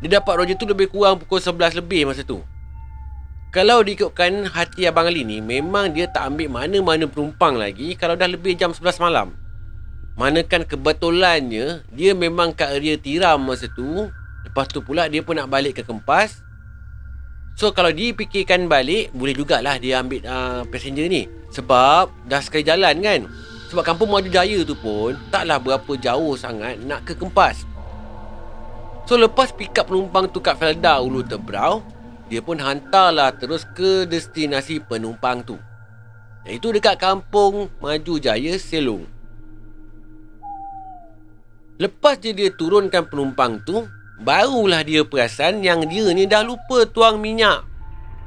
Dia 0.02 0.22
dapat 0.22 0.34
roger 0.38 0.56
tu 0.58 0.70
lebih 0.70 0.94
kurang 0.94 1.18
pukul 1.18 1.42
11 1.42 1.82
lebih 1.82 2.06
masa 2.06 2.22
tu. 2.22 2.46
Kalau 3.50 3.82
diikutkan 3.82 4.46
hati 4.54 4.86
Abang 4.86 5.10
Ali 5.10 5.26
ni, 5.26 5.42
memang 5.42 5.90
dia 5.90 6.06
tak 6.06 6.30
ambil 6.30 6.52
mana-mana 6.52 7.10
penumpang 7.10 7.58
lagi 7.58 7.98
kalau 7.98 8.14
dah 8.14 8.30
lebih 8.30 8.54
jam 8.54 8.70
11 8.76 9.02
malam. 9.02 9.34
Manakan 10.18 10.68
kebetulannya, 10.68 11.82
dia 11.90 12.12
memang 12.14 12.54
kat 12.54 12.78
area 12.78 12.98
tiram 13.00 13.42
masa 13.42 13.66
tu. 13.72 14.10
Lepas 14.46 14.70
tu 14.70 14.84
pula 14.84 15.10
dia 15.10 15.24
pun 15.26 15.38
nak 15.38 15.50
balik 15.50 15.80
ke 15.80 15.84
Kempas. 15.86 16.42
So 17.58 17.74
kalau 17.74 17.90
dia 17.90 18.14
fikirkan 18.14 18.70
balik, 18.70 19.10
boleh 19.18 19.34
jugalah 19.34 19.82
dia 19.82 20.02
ambil 20.04 20.22
uh, 20.26 20.62
passenger 20.70 21.10
ni. 21.10 21.26
Sebab 21.50 22.30
dah 22.30 22.42
sekali 22.44 22.62
jalan 22.62 23.02
kan. 23.02 23.26
Sebab 23.74 23.84
kampung 23.84 24.14
Maju 24.14 24.30
Jaya 24.30 24.62
tu 24.62 24.78
pun 24.78 25.18
taklah 25.34 25.58
berapa 25.58 25.92
jauh 25.98 26.38
sangat 26.38 26.78
nak 26.86 27.08
ke 27.10 27.18
Kempas. 27.18 27.66
So 29.08 29.16
lepas 29.16 29.56
pick 29.56 29.80
up 29.80 29.88
penumpang 29.88 30.28
tu 30.28 30.44
kat 30.44 30.60
Felda 30.60 31.00
Ulu 31.00 31.24
Tebrau, 31.24 31.80
dia 32.28 32.44
pun 32.44 32.60
hantarlah 32.60 33.32
terus 33.32 33.64
ke 33.64 34.04
destinasi 34.04 34.84
penumpang 34.84 35.48
tu. 35.48 35.56
Iaitu 36.44 36.76
dekat 36.76 37.00
kampung 37.00 37.72
Maju 37.80 38.14
Jaya 38.20 38.60
Selong. 38.60 39.08
Lepas 41.80 42.20
je 42.20 42.36
dia 42.36 42.52
turunkan 42.52 43.08
penumpang 43.08 43.64
tu, 43.64 43.88
Barulah 44.18 44.82
dia 44.82 45.06
perasan 45.06 45.62
yang 45.62 45.86
dia 45.86 46.10
ni 46.10 46.26
dah 46.26 46.42
lupa 46.42 46.90
tuang 46.90 47.22
minyak 47.22 47.62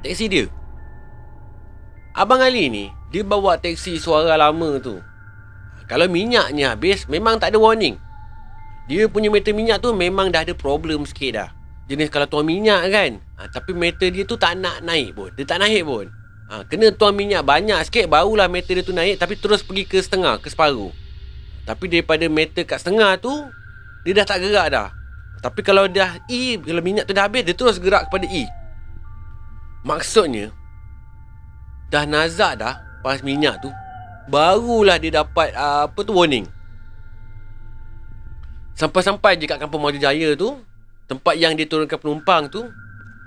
Teksi 0.07 0.31
dia 0.31 0.47
Abang 2.15 2.39
Ali 2.39 2.71
ni 2.71 2.95
Dia 3.11 3.27
bawa 3.27 3.59
teksi 3.59 3.99
suara 3.99 4.39
lama 4.39 4.79
tu 4.79 5.03
Kalau 5.91 6.07
minyaknya 6.07 6.79
habis 6.79 7.11
Memang 7.11 7.43
tak 7.43 7.51
ada 7.51 7.59
warning 7.59 7.99
Dia 8.87 9.11
punya 9.11 9.29
meter 9.29 9.53
minyak 9.53 9.83
tu 9.83 9.93
Memang 9.93 10.31
dah 10.33 10.47
ada 10.47 10.55
problem 10.57 11.05
sikit 11.05 11.31
dah. 11.37 11.49
Jenis 11.91 12.07
kalau 12.07 12.31
tuang 12.31 12.47
minyak 12.47 12.87
kan 12.89 13.19
ha, 13.35 13.51
Tapi 13.51 13.75
meter 13.75 14.09
dia 14.15 14.23
tu 14.23 14.39
tak 14.39 14.57
nak 14.57 14.81
naik 14.87 15.19
pun. 15.19 15.29
Dia 15.35 15.45
tak 15.45 15.61
naik 15.61 15.83
pun. 15.83 16.07
Ha, 16.51 16.63
Kena 16.67 16.95
tuang 16.95 17.19
minyak 17.19 17.43
banyak 17.43 17.83
sikit 17.87 18.07
Barulah 18.07 18.47
meter 18.47 18.79
dia 18.79 18.85
tu 18.87 18.95
naik 18.95 19.19
Tapi 19.19 19.35
terus 19.37 19.67
pergi 19.67 19.85
ke 19.85 19.99
setengah 19.99 20.39
Ke 20.39 20.49
separuh. 20.49 20.95
Tapi 21.67 21.85
daripada 21.91 22.25
meter 22.31 22.63
kat 22.63 22.81
setengah 22.81 23.19
tu 23.19 23.33
Dia 24.07 24.23
dah 24.23 24.27
tak 24.27 24.39
gerak 24.47 24.69
dah. 24.71 24.89
Tapi 25.41 25.61
kalau 25.65 25.89
dah 25.89 26.21
E 26.29 26.61
Kalau 26.61 26.83
minyak 26.85 27.09
tu 27.09 27.13
dah 27.17 27.27
habis 27.27 27.43
Dia 27.43 27.57
terus 27.57 27.81
gerak 27.81 28.07
kepada 28.09 28.29
E. 28.29 28.47
Maksudnya 29.83 30.53
Dah 31.89 32.05
nazak 32.05 32.61
dah 32.61 32.79
Pas 33.01 33.19
minyak 33.25 33.65
tu 33.65 33.73
Barulah 34.29 35.01
dia 35.01 35.25
dapat 35.25 35.51
uh, 35.57 35.89
Apa 35.89 36.05
tu 36.05 36.13
warning 36.13 36.60
Sampai-sampai 38.81 39.37
je 39.37 39.45
kat 39.45 39.61
kampung 39.61 39.85
Maju 39.85 40.01
Jaya 40.01 40.33
tu 40.33 40.57
Tempat 41.05 41.37
yang 41.37 41.53
dia 41.53 41.69
turunkan 41.69 42.01
penumpang 42.01 42.49
tu 42.49 42.65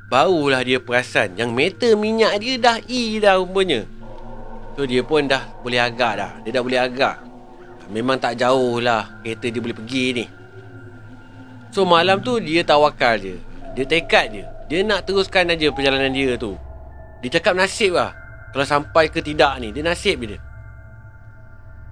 Barulah 0.09 0.65
dia 0.65 0.81
perasan 0.81 1.37
Yang 1.37 1.49
meter 1.53 1.91
minyak 1.93 2.41
dia 2.41 2.57
dah 2.57 2.77
E 2.89 3.21
dah 3.21 3.37
rupanya. 3.37 3.85
So 4.73 4.89
dia 4.89 5.05
pun 5.05 5.29
dah 5.29 5.45
boleh 5.61 5.77
agak 5.77 6.13
dah. 6.17 6.31
Dia 6.41 6.57
dah 6.57 6.63
boleh 6.65 6.81
agak. 6.81 7.21
Memang 7.93 8.17
tak 8.17 8.41
jauh 8.41 8.81
lah 8.81 9.21
Kereta 9.21 9.53
dia 9.53 9.61
boleh 9.61 9.77
pergi 9.77 10.05
ni. 10.17 10.25
So 11.69 11.85
malam 11.85 12.21
tu 12.25 12.41
dia 12.41 12.65
tawakal 12.65 13.21
je. 13.21 13.37
Dia 13.77 13.85
tekad 13.85 14.33
je. 14.33 14.43
Dia 14.69 14.81
nak 14.81 15.05
teruskan 15.05 15.49
aja 15.49 15.69
perjalanan 15.69 16.09
dia 16.09 16.37
tu. 16.37 16.57
Dia 17.21 17.29
cakap 17.37 17.53
nasib 17.53 17.93
lah. 17.93 18.13
Kalau 18.53 18.69
sampai 18.69 19.09
ke 19.09 19.17
tidak 19.17 19.57
ni 19.57 19.73
Dia 19.73 19.81
nasib 19.81 20.21
je 20.21 20.37
dia 20.37 20.52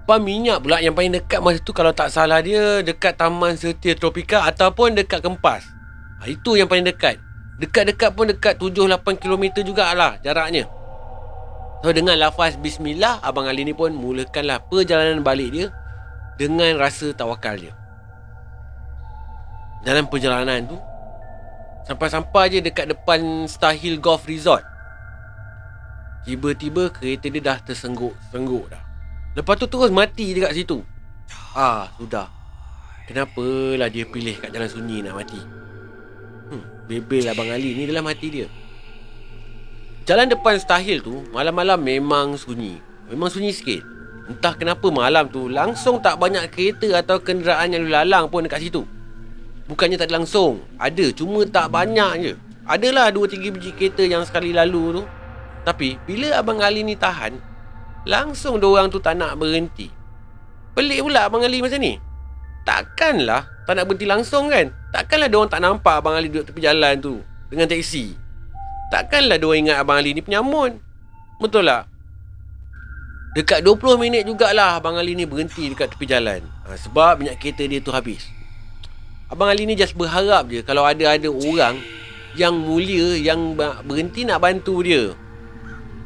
Pam 0.02 0.18
minyak 0.18 0.66
pula 0.66 0.82
yang 0.82 0.98
paling 0.98 1.14
dekat 1.14 1.38
masa 1.38 1.62
tu 1.62 1.70
Kalau 1.70 1.94
tak 1.94 2.10
salah 2.10 2.42
dia 2.42 2.82
Dekat 2.82 3.14
Taman 3.14 3.54
Setia 3.54 3.94
Tropika 3.94 4.42
Ataupun 4.50 4.98
dekat 4.98 5.22
Kempas. 5.22 5.62
Ha, 6.18 6.26
Itu 6.26 6.58
yang 6.58 6.66
paling 6.66 6.86
dekat. 6.86 7.22
Dekat-dekat 7.62 8.10
pun 8.10 8.26
dekat 8.26 8.58
7-8 8.58 9.22
km 9.22 9.62
jugalah 9.62 10.18
jaraknya. 10.18 10.66
So 11.82 11.94
dengan 11.94 12.18
lafaz 12.18 12.58
Bismillah 12.58 13.22
Abang 13.22 13.46
Ali 13.46 13.62
ni 13.62 13.70
pun 13.70 13.94
mulakanlah 13.94 14.62
perjalanan 14.66 15.22
balik 15.22 15.50
dia 15.54 15.66
Dengan 16.38 16.78
rasa 16.78 17.14
tawakal 17.14 17.58
dia 17.58 17.74
dalam 19.82 20.06
perjalanan 20.06 20.62
tu 20.62 20.78
Sampai-sampai 21.82 22.54
je 22.54 22.58
dekat 22.62 22.94
depan 22.94 23.50
Star 23.50 23.74
Hill 23.74 23.98
Golf 23.98 24.30
Resort. 24.30 24.62
Tiba-tiba 26.22 26.86
kereta 26.94 27.26
dia 27.26 27.42
dah 27.42 27.58
tersengguk-sengguk 27.58 28.70
dah 28.70 28.91
Lepas 29.32 29.56
tu 29.56 29.64
terus 29.64 29.88
mati 29.88 30.36
dekat 30.36 30.52
situ. 30.52 30.84
Ah, 31.56 31.88
sudah. 31.96 32.28
Kenapalah 33.08 33.88
dia 33.88 34.04
pilih 34.04 34.36
kat 34.36 34.52
jalan 34.52 34.68
sunyi 34.68 35.00
nak 35.00 35.16
mati? 35.16 35.40
Hmm, 36.52 36.64
bebel 36.84 37.32
Abang 37.32 37.48
Ali 37.48 37.72
ni 37.72 37.88
dalam 37.88 38.04
hati 38.04 38.28
dia. 38.28 38.48
Jalan 40.04 40.28
depan 40.28 40.58
Star 40.58 40.82
Hill 40.82 40.98
tu 40.98 41.24
Malam-malam 41.32 41.80
memang 41.80 42.36
sunyi. 42.36 42.76
Memang 43.08 43.32
sunyi 43.32 43.56
sikit. 43.56 43.80
Entah 44.28 44.54
kenapa 44.54 44.86
malam 44.90 45.26
tu 45.30 45.50
Langsung 45.50 45.98
tak 45.98 46.18
banyak 46.18 46.46
kereta 46.50 47.02
Atau 47.02 47.22
kenderaan 47.22 47.74
yang 47.74 47.88
lalang 47.88 48.28
pun 48.28 48.44
dekat 48.44 48.68
situ. 48.68 48.84
Bukannya 49.64 49.96
tak 49.96 50.12
ada 50.12 50.20
langsung. 50.20 50.60
Ada 50.76 51.14
cuma 51.16 51.48
tak 51.48 51.72
banyak 51.72 52.12
je. 52.20 52.32
Adalah 52.68 53.08
2-3 53.08 53.54
biji 53.54 53.70
kereta 53.72 54.04
yang 54.04 54.26
sekali 54.28 54.52
lalu 54.52 55.00
tu. 55.00 55.02
Tapi 55.64 55.96
bila 56.04 56.36
Abang 56.36 56.60
Ali 56.60 56.82
ni 56.84 56.98
tahan 56.98 57.51
Langsung 58.02 58.58
orang 58.58 58.90
tu 58.90 58.98
tak 58.98 59.14
nak 59.14 59.38
berhenti. 59.38 59.86
Pelik 60.72 61.04
pula 61.04 61.28
Abang 61.28 61.44
Ali 61.44 61.62
macam 61.62 61.78
ni. 61.78 62.00
Takkanlah 62.62 63.66
tak 63.66 63.74
nak 63.78 63.84
berhenti 63.86 64.06
langsung 64.06 64.50
kan? 64.50 64.70
Takkanlah 64.90 65.30
orang 65.30 65.50
tak 65.50 65.60
nampak 65.62 65.94
Abang 66.02 66.14
Ali 66.18 66.30
duduk 66.30 66.50
tepi 66.50 66.62
jalan 66.62 66.94
tu 66.98 67.22
Dengan 67.50 67.66
teksi. 67.66 68.14
Takkanlah 68.90 69.38
orang 69.38 69.58
ingat 69.66 69.76
Abang 69.82 69.98
Ali 69.98 70.14
ni 70.14 70.22
penyamun 70.22 70.78
Betul 71.42 71.66
tak? 71.66 71.90
Dekat 73.32 73.64
20 73.64 73.96
minit 73.96 74.22
jugalah 74.28 74.78
Abang 74.78 75.00
Ali 75.00 75.16
ni 75.16 75.24
berhenti 75.24 75.64
dekat 75.70 75.96
tepi 75.96 76.04
jalan. 76.04 76.44
Ha, 76.68 76.76
Sebab 76.76 77.22
minyak 77.22 77.40
kereta 77.40 77.64
dia 77.64 77.80
tu 77.80 77.88
habis. 77.88 78.28
Abang 79.32 79.48
Ali 79.48 79.64
ni 79.64 79.72
just 79.72 79.96
berharap 79.96 80.52
je 80.52 80.60
kalau 80.60 80.84
ada-ada 80.84 81.32
orang 81.32 81.80
yang 82.36 82.52
mulia 82.52 83.16
yang 83.16 83.56
berhenti 83.56 84.28
nak 84.28 84.44
bantu 84.44 84.84
dia. 84.84 85.16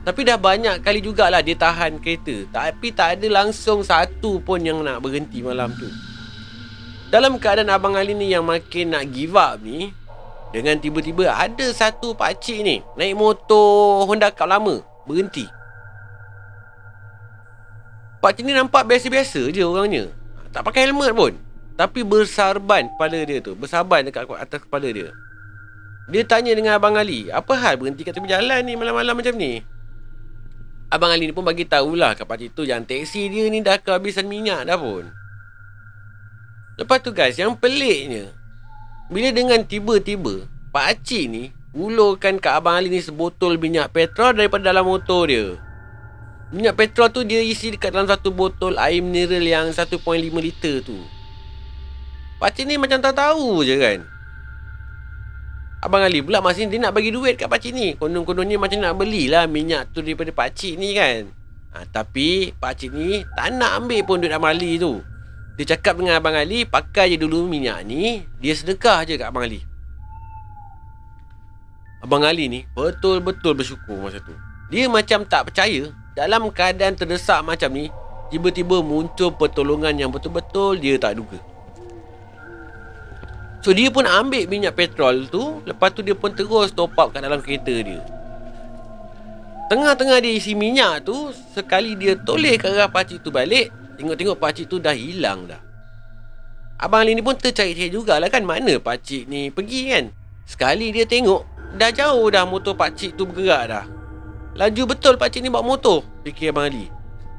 Tapi 0.06 0.22
dah 0.22 0.38
banyak 0.38 0.86
kali 0.86 1.02
jugalah 1.02 1.42
dia 1.42 1.58
tahan 1.58 1.98
kereta. 1.98 2.46
Tapi 2.54 2.94
tak 2.94 3.18
ada 3.18 3.42
langsung 3.42 3.82
satu 3.82 4.38
pun 4.38 4.62
yang 4.62 4.78
nak 4.86 5.02
berhenti 5.02 5.42
malam 5.42 5.74
tu. 5.74 5.90
Dalam 7.10 7.42
keadaan 7.42 7.74
Abang 7.74 7.98
Ali 7.98 8.14
ni 8.14 8.30
yang 8.30 8.46
makin 8.46 8.94
nak 8.94 9.10
give 9.10 9.34
up 9.34 9.58
ni, 9.58 9.90
dengan 10.54 10.78
tiba-tiba 10.78 11.34
ada 11.34 11.66
satu 11.74 12.14
pakcik 12.14 12.62
ni 12.62 12.86
naik 12.94 13.18
motor 13.18 14.06
Honda 14.06 14.30
Cup 14.30 14.46
lama 14.46 14.78
berhenti. 15.10 15.42
Pakcik 18.22 18.46
ni 18.46 18.54
nampak 18.54 18.86
biasa-biasa 18.86 19.50
je 19.50 19.66
orangnya. 19.66 20.06
Tak 20.54 20.70
pakai 20.70 20.86
helmet 20.86 21.18
pun. 21.18 21.34
Tapi 21.76 22.06
bersarban 22.06 22.88
kepala 22.96 23.20
dia 23.28 23.38
tu 23.44 23.52
Bersarban 23.52 24.00
dekat 24.00 24.24
atas 24.24 24.64
kepala 24.64 24.88
dia 24.88 25.12
Dia 26.08 26.24
tanya 26.24 26.56
dengan 26.56 26.80
Abang 26.80 26.96
Ali 26.96 27.28
Apa 27.28 27.52
hal 27.52 27.76
berhenti 27.76 28.00
kat 28.00 28.16
tepi 28.16 28.32
jalan 28.32 28.64
ni 28.64 28.80
malam-malam 28.80 29.12
macam 29.12 29.36
ni 29.36 29.60
Abang 30.86 31.10
Ali 31.10 31.26
ni 31.26 31.34
pun 31.34 31.42
bagi 31.42 31.66
tahulah 31.66 32.14
kat 32.14 32.26
pakcik 32.26 32.54
tu 32.54 32.62
Yang 32.62 32.86
teksi 32.86 33.26
dia 33.26 33.44
ni 33.50 33.58
dah 33.58 33.74
kehabisan 33.82 34.30
minyak 34.30 34.62
dah 34.70 34.78
pun. 34.78 35.10
Lepas 36.78 37.02
tu 37.02 37.10
guys 37.10 37.34
yang 37.34 37.58
peliknya 37.58 38.30
Bila 39.10 39.34
dengan 39.34 39.60
tiba-tiba 39.66 40.46
Pakcik 40.70 41.24
ni 41.26 41.50
Ulurkan 41.74 42.38
kat 42.38 42.62
Abang 42.62 42.78
Ali 42.78 42.88
ni 42.88 43.02
sebotol 43.02 43.58
minyak 43.58 43.90
petrol 43.90 44.38
Daripada 44.38 44.70
dalam 44.70 44.86
motor 44.86 45.26
dia. 45.26 45.58
Minyak 46.54 46.78
petrol 46.78 47.10
tu 47.10 47.26
dia 47.26 47.42
isi 47.42 47.74
dekat 47.74 47.90
dalam 47.90 48.06
satu 48.06 48.30
botol 48.30 48.78
air 48.78 49.02
mineral 49.02 49.42
yang 49.42 49.66
1.5 49.74 49.98
liter 50.38 50.78
tu. 50.86 50.94
Pakcik 52.38 52.70
ni 52.70 52.78
macam 52.78 53.02
tak 53.02 53.18
tahu 53.18 53.66
je 53.66 53.74
kan 53.76 54.15
Abang 55.86 56.02
Ali 56.02 56.18
pula 56.18 56.42
masih 56.42 56.66
dia 56.66 56.82
nak 56.82 56.98
bagi 56.98 57.14
duit 57.14 57.38
kat 57.38 57.46
pakcik 57.46 57.70
ni 57.70 57.94
Konon-kononnya 57.94 58.58
macam 58.58 58.82
nak 58.82 58.98
belilah 58.98 59.46
minyak 59.46 59.94
tu 59.94 60.02
daripada 60.02 60.34
pakcik 60.34 60.74
ni 60.74 60.98
kan 60.98 61.30
ha, 61.70 61.86
Tapi 61.86 62.50
pakcik 62.58 62.90
ni 62.90 63.22
tak 63.38 63.54
nak 63.54 63.86
ambil 63.86 64.02
pun 64.02 64.18
duit 64.18 64.34
Abang 64.34 64.50
Ali 64.50 64.82
tu 64.82 64.98
Dia 65.56 65.64
cakap 65.72 65.96
dengan 65.96 66.20
Abang 66.20 66.36
Ali, 66.36 66.68
pakai 66.68 67.14
je 67.14 67.16
dulu 67.16 67.48
minyak 67.48 67.80
ni, 67.88 68.28
dia 68.44 68.52
sedekah 68.52 69.08
je 69.08 69.16
kat 69.16 69.24
Abang 69.24 69.48
Ali. 69.48 69.64
Abang 72.04 72.28
Ali 72.28 72.52
ni 72.52 72.60
betul-betul 72.76 73.56
bersyukur 73.56 73.96
masa 73.96 74.20
tu. 74.20 74.36
Dia 74.68 74.84
macam 74.84 75.24
tak 75.24 75.48
percaya 75.48 75.88
dalam 76.12 76.52
keadaan 76.52 76.92
terdesak 76.92 77.40
macam 77.40 77.72
ni, 77.72 77.88
tiba-tiba 78.28 78.84
muncul 78.84 79.32
pertolongan 79.32 79.96
yang 79.96 80.12
betul-betul 80.12 80.76
dia 80.76 81.00
tak 81.00 81.16
duga. 81.16 81.40
So 83.66 83.74
dia 83.74 83.90
pun 83.90 84.06
ambil 84.06 84.46
minyak 84.46 84.78
petrol 84.78 85.26
tu 85.26 85.58
Lepas 85.66 85.90
tu 85.90 85.98
dia 86.06 86.14
pun 86.14 86.30
terus 86.30 86.70
top 86.70 86.94
up 87.02 87.10
kat 87.10 87.18
dalam 87.18 87.42
kereta 87.42 87.74
dia. 87.74 87.98
Tengah-tengah 89.66 90.22
dia 90.22 90.38
isi 90.38 90.54
minyak 90.54 91.02
tu 91.02 91.34
Sekali 91.50 91.98
dia 91.98 92.14
toleh 92.14 92.62
ke 92.62 92.70
arah 92.70 92.86
pakcik 92.86 93.26
tu 93.26 93.34
balik 93.34 93.74
Tengok-tengok 93.98 94.38
pakcik 94.38 94.70
tu 94.70 94.78
dah 94.78 94.94
hilang 94.94 95.50
dah. 95.50 95.58
Abang 96.78 97.02
Ali 97.02 97.18
ni 97.18 97.26
pun 97.26 97.34
tercari-cari 97.34 97.90
jugalah 97.90 98.30
kan 98.30 98.46
Mana 98.46 98.78
pakcik 98.78 99.26
ni 99.26 99.50
pergi 99.50 99.90
kan? 99.90 100.14
Sekali 100.46 100.94
dia 100.94 101.02
tengok 101.02 101.74
Dah 101.74 101.90
jauh 101.90 102.30
dah 102.30 102.46
motor 102.46 102.78
pakcik 102.78 103.18
tu 103.18 103.26
bergerak 103.26 103.66
dah. 103.66 103.84
Laju 104.54 104.94
betul 104.94 105.18
pakcik 105.18 105.42
ni 105.42 105.50
bawa 105.50 105.66
motor 105.66 106.06
Fikir 106.22 106.54
Abang 106.54 106.70
Ali. 106.70 106.86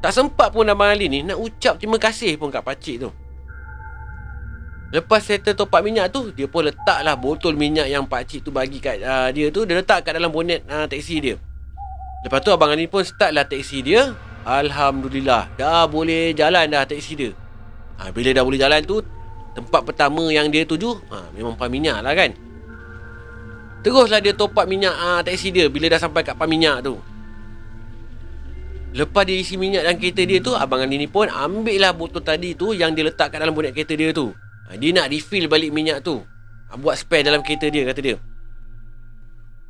Tak 0.03 0.11
sempat 0.11 0.51
pun 0.51 0.67
Abang 0.67 0.91
Ali 0.91 1.07
ni 1.07 1.23
Nak 1.23 1.39
ucap 1.39 1.79
terima 1.79 1.95
kasih 1.95 2.35
pun 2.35 2.51
kat 2.51 2.67
pakcik 2.67 3.07
tu 3.07 3.15
Lepas 4.87 5.19
settle 5.27 5.51
top 5.51 5.75
up 5.75 5.83
minyak 5.83 6.15
tu 6.15 6.31
Dia 6.31 6.47
pun 6.47 6.63
letaklah 6.63 7.19
botol 7.19 7.59
minyak 7.59 7.91
yang 7.91 8.07
pakcik 8.07 8.47
tu 8.47 8.55
bagi 8.55 8.79
kat 8.79 9.03
uh, 9.03 9.27
dia 9.35 9.51
tu 9.51 9.67
Dia 9.67 9.83
letak 9.83 10.07
kat 10.07 10.15
dalam 10.15 10.31
bonet 10.31 10.63
uh, 10.71 10.87
teksi 10.87 11.15
dia. 11.19 11.35
Lepas 12.23 12.39
tu 12.39 12.55
Abang 12.55 12.71
Ali 12.71 12.87
pun 12.87 13.03
startlah 13.03 13.43
teksi 13.43 13.83
dia. 13.83 14.15
Alhamdulillah 14.47 15.51
Dah 15.59 15.91
boleh 15.91 16.31
jalan 16.31 16.71
dah 16.71 16.87
teksi 16.87 17.13
dia. 17.19 17.31
Ha, 17.99 18.15
Bila 18.15 18.31
dah 18.31 18.43
boleh 18.47 18.59
jalan 18.61 18.79
tu 18.87 19.03
Tempat 19.59 19.81
pertama 19.83 20.23
yang 20.31 20.47
dia 20.47 20.63
tuju 20.63 20.95
ha, 21.11 21.27
Memang 21.35 21.59
pam 21.59 21.67
minyak 21.67 21.99
lah 21.99 22.15
kan. 22.15 22.31
Teruslah 23.83 24.23
dia 24.23 24.31
top 24.31 24.55
up 24.55 24.71
minyak 24.71 24.95
uh, 24.95 25.19
teksi 25.19 25.51
dia 25.51 25.67
Bila 25.67 25.91
dah 25.91 25.99
sampai 25.99 26.23
kat 26.23 26.39
pam 26.39 26.47
minyak 26.47 26.79
tu. 26.87 26.95
Lepas 28.95 29.27
dia 29.27 29.35
isi 29.35 29.59
minyak 29.59 29.83
dalam 29.83 29.99
kereta 29.99 30.23
dia 30.23 30.39
tu 30.39 30.55
Abang 30.55 30.79
Ali 30.79 30.95
ni 30.95 31.11
pun 31.11 31.27
ambil 31.27 31.75
lah 31.75 31.91
botol 31.91 32.23
tadi 32.23 32.55
tu 32.55 32.71
Yang 32.71 32.89
dia 32.95 33.03
letak 33.11 33.35
kat 33.35 33.43
dalam 33.43 33.51
bonet 33.51 33.75
kereta 33.75 33.91
dia 33.91 34.15
tu 34.15 34.31
dia 34.75 34.91
nak 34.91 35.07
refill 35.07 35.47
balik 35.47 35.71
minyak 35.71 36.03
tu. 36.03 36.19
Ha, 36.67 36.75
buat 36.75 36.99
spare 36.99 37.23
dalam 37.23 37.39
kereta 37.39 37.71
dia, 37.71 37.87
kata 37.87 38.01
dia. 38.03 38.17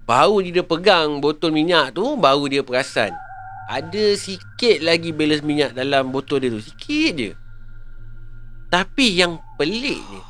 Baru 0.10 0.42
dia 0.42 0.66
pegang 0.66 1.22
botol 1.22 1.54
minyak 1.54 1.94
tu, 1.94 2.18
baru 2.18 2.50
dia 2.50 2.66
perasan. 2.66 3.14
Ada 3.70 4.16
sikit 4.18 4.82
lagi 4.82 5.14
balance 5.14 5.44
minyak 5.46 5.76
dalam 5.78 6.10
botol 6.10 6.42
dia 6.42 6.50
tu. 6.50 6.64
Sikit 6.64 7.12
je. 7.14 7.32
Tapi 8.72 9.20
yang 9.20 9.38
pelik 9.60 10.00
ni, 10.00 10.22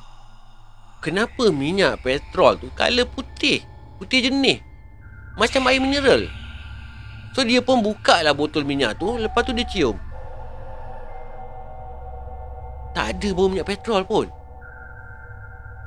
kenapa 0.99 1.53
minyak 1.53 2.01
petrol 2.03 2.57
tu 2.57 2.67
color 2.73 3.07
putih? 3.07 3.63
Putih 4.01 4.27
jenis. 4.29 4.59
Macam 5.37 5.69
air 5.69 5.79
mineral. 5.79 6.25
So 7.37 7.45
dia 7.45 7.61
pun 7.61 7.85
buka 7.85 8.25
lah 8.25 8.33
botol 8.33 8.65
minyak 8.65 8.97
tu, 8.97 9.15
lepas 9.15 9.45
tu 9.45 9.53
dia 9.53 9.65
cium. 9.69 9.95
Tak 12.97 13.13
ada 13.13 13.29
bau 13.37 13.45
minyak 13.45 13.69
petrol 13.69 14.01
pun. 14.03 14.25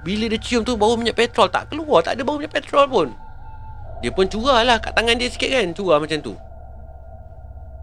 Bila 0.00 0.32
dia 0.32 0.40
cium 0.40 0.64
tu 0.64 0.80
bau 0.80 0.96
minyak 0.96 1.16
petrol 1.16 1.52
tak 1.52 1.68
keluar, 1.68 2.00
tak 2.00 2.16
ada 2.16 2.22
bau 2.24 2.40
minyak 2.40 2.56
petrol 2.56 2.88
pun. 2.88 3.08
Dia 4.00 4.10
pun 4.12 4.24
curah 4.32 4.64
lah 4.64 4.80
kat 4.80 4.96
tangan 4.96 5.20
dia 5.20 5.28
sikit 5.28 5.52
kan, 5.52 5.76
curah 5.76 6.00
macam 6.00 6.18
tu. 6.24 6.34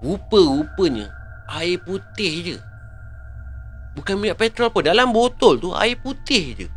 Rupa-rupanya 0.01 1.13
air 1.61 1.77
putih 1.81 2.33
je. 2.53 2.57
Bukan 3.93 4.17
minyak 4.17 4.41
petrol 4.41 4.73
pun, 4.73 4.81
dalam 4.85 5.13
botol 5.13 5.61
tu 5.61 5.73
air 5.77 5.97
putih 5.97 6.57
je. 6.57 6.67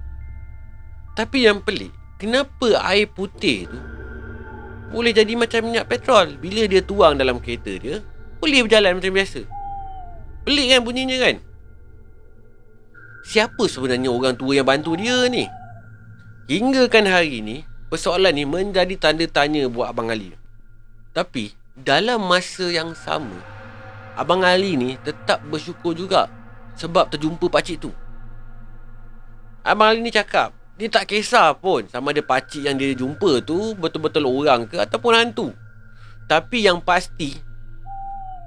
Tapi 1.17 1.49
yang 1.49 1.65
pelik, 1.65 1.93
kenapa 2.21 2.77
air 2.85 3.09
putih 3.09 3.65
tu 3.69 3.81
boleh 4.91 5.15
jadi 5.15 5.39
macam 5.39 5.71
minyak 5.71 5.87
petrol 5.87 6.35
bila 6.43 6.67
dia 6.67 6.83
tuang 6.83 7.15
dalam 7.15 7.39
kereta 7.39 7.79
dia, 7.79 8.03
boleh 8.43 8.67
berjalan 8.67 8.99
macam 8.99 9.15
biasa. 9.15 9.41
Pelik 10.43 10.67
kan 10.75 10.81
bunyinya 10.83 11.17
kan? 11.23 11.37
Siapa 13.25 13.65
sebenarnya 13.69 14.11
orang 14.13 14.35
tua 14.37 14.57
yang 14.57 14.69
bantu 14.69 14.97
dia 14.97 15.29
ni? 15.29 15.47
Hingga 16.51 16.91
kan 16.91 17.07
hari 17.07 17.41
ni, 17.41 17.63
persoalan 17.87 18.35
ni 18.35 18.43
menjadi 18.43 18.95
tanda 18.99 19.23
tanya 19.31 19.71
buat 19.71 19.95
Abang 19.95 20.11
Ali. 20.11 20.35
Tapi, 21.15 21.55
dalam 21.79 22.27
masa 22.27 22.67
yang 22.67 22.91
sama, 22.95 23.39
Abang 24.19 24.43
Ali 24.43 24.75
ni 24.75 24.99
tetap 25.01 25.41
bersyukur 25.47 25.95
juga 25.95 26.27
sebab 26.75 27.09
terjumpa 27.15 27.47
pakcik 27.47 27.87
tu. 27.87 27.95
Abang 29.63 29.95
Ali 29.95 30.03
ni 30.03 30.11
cakap, 30.11 30.51
dia 30.81 30.89
tak 30.89 31.13
kisah 31.13 31.55
pun 31.55 31.85
sama 31.87 32.11
ada 32.11 32.25
pakcik 32.25 32.65
yang 32.65 32.81
dia 32.81 32.97
jumpa 32.97 33.45
tu 33.45 33.77
betul-betul 33.77 34.27
orang 34.27 34.65
ke 34.65 34.81
ataupun 34.81 35.13
hantu. 35.13 35.53
Tapi 36.25 36.67
yang 36.67 36.83
pasti, 36.83 37.37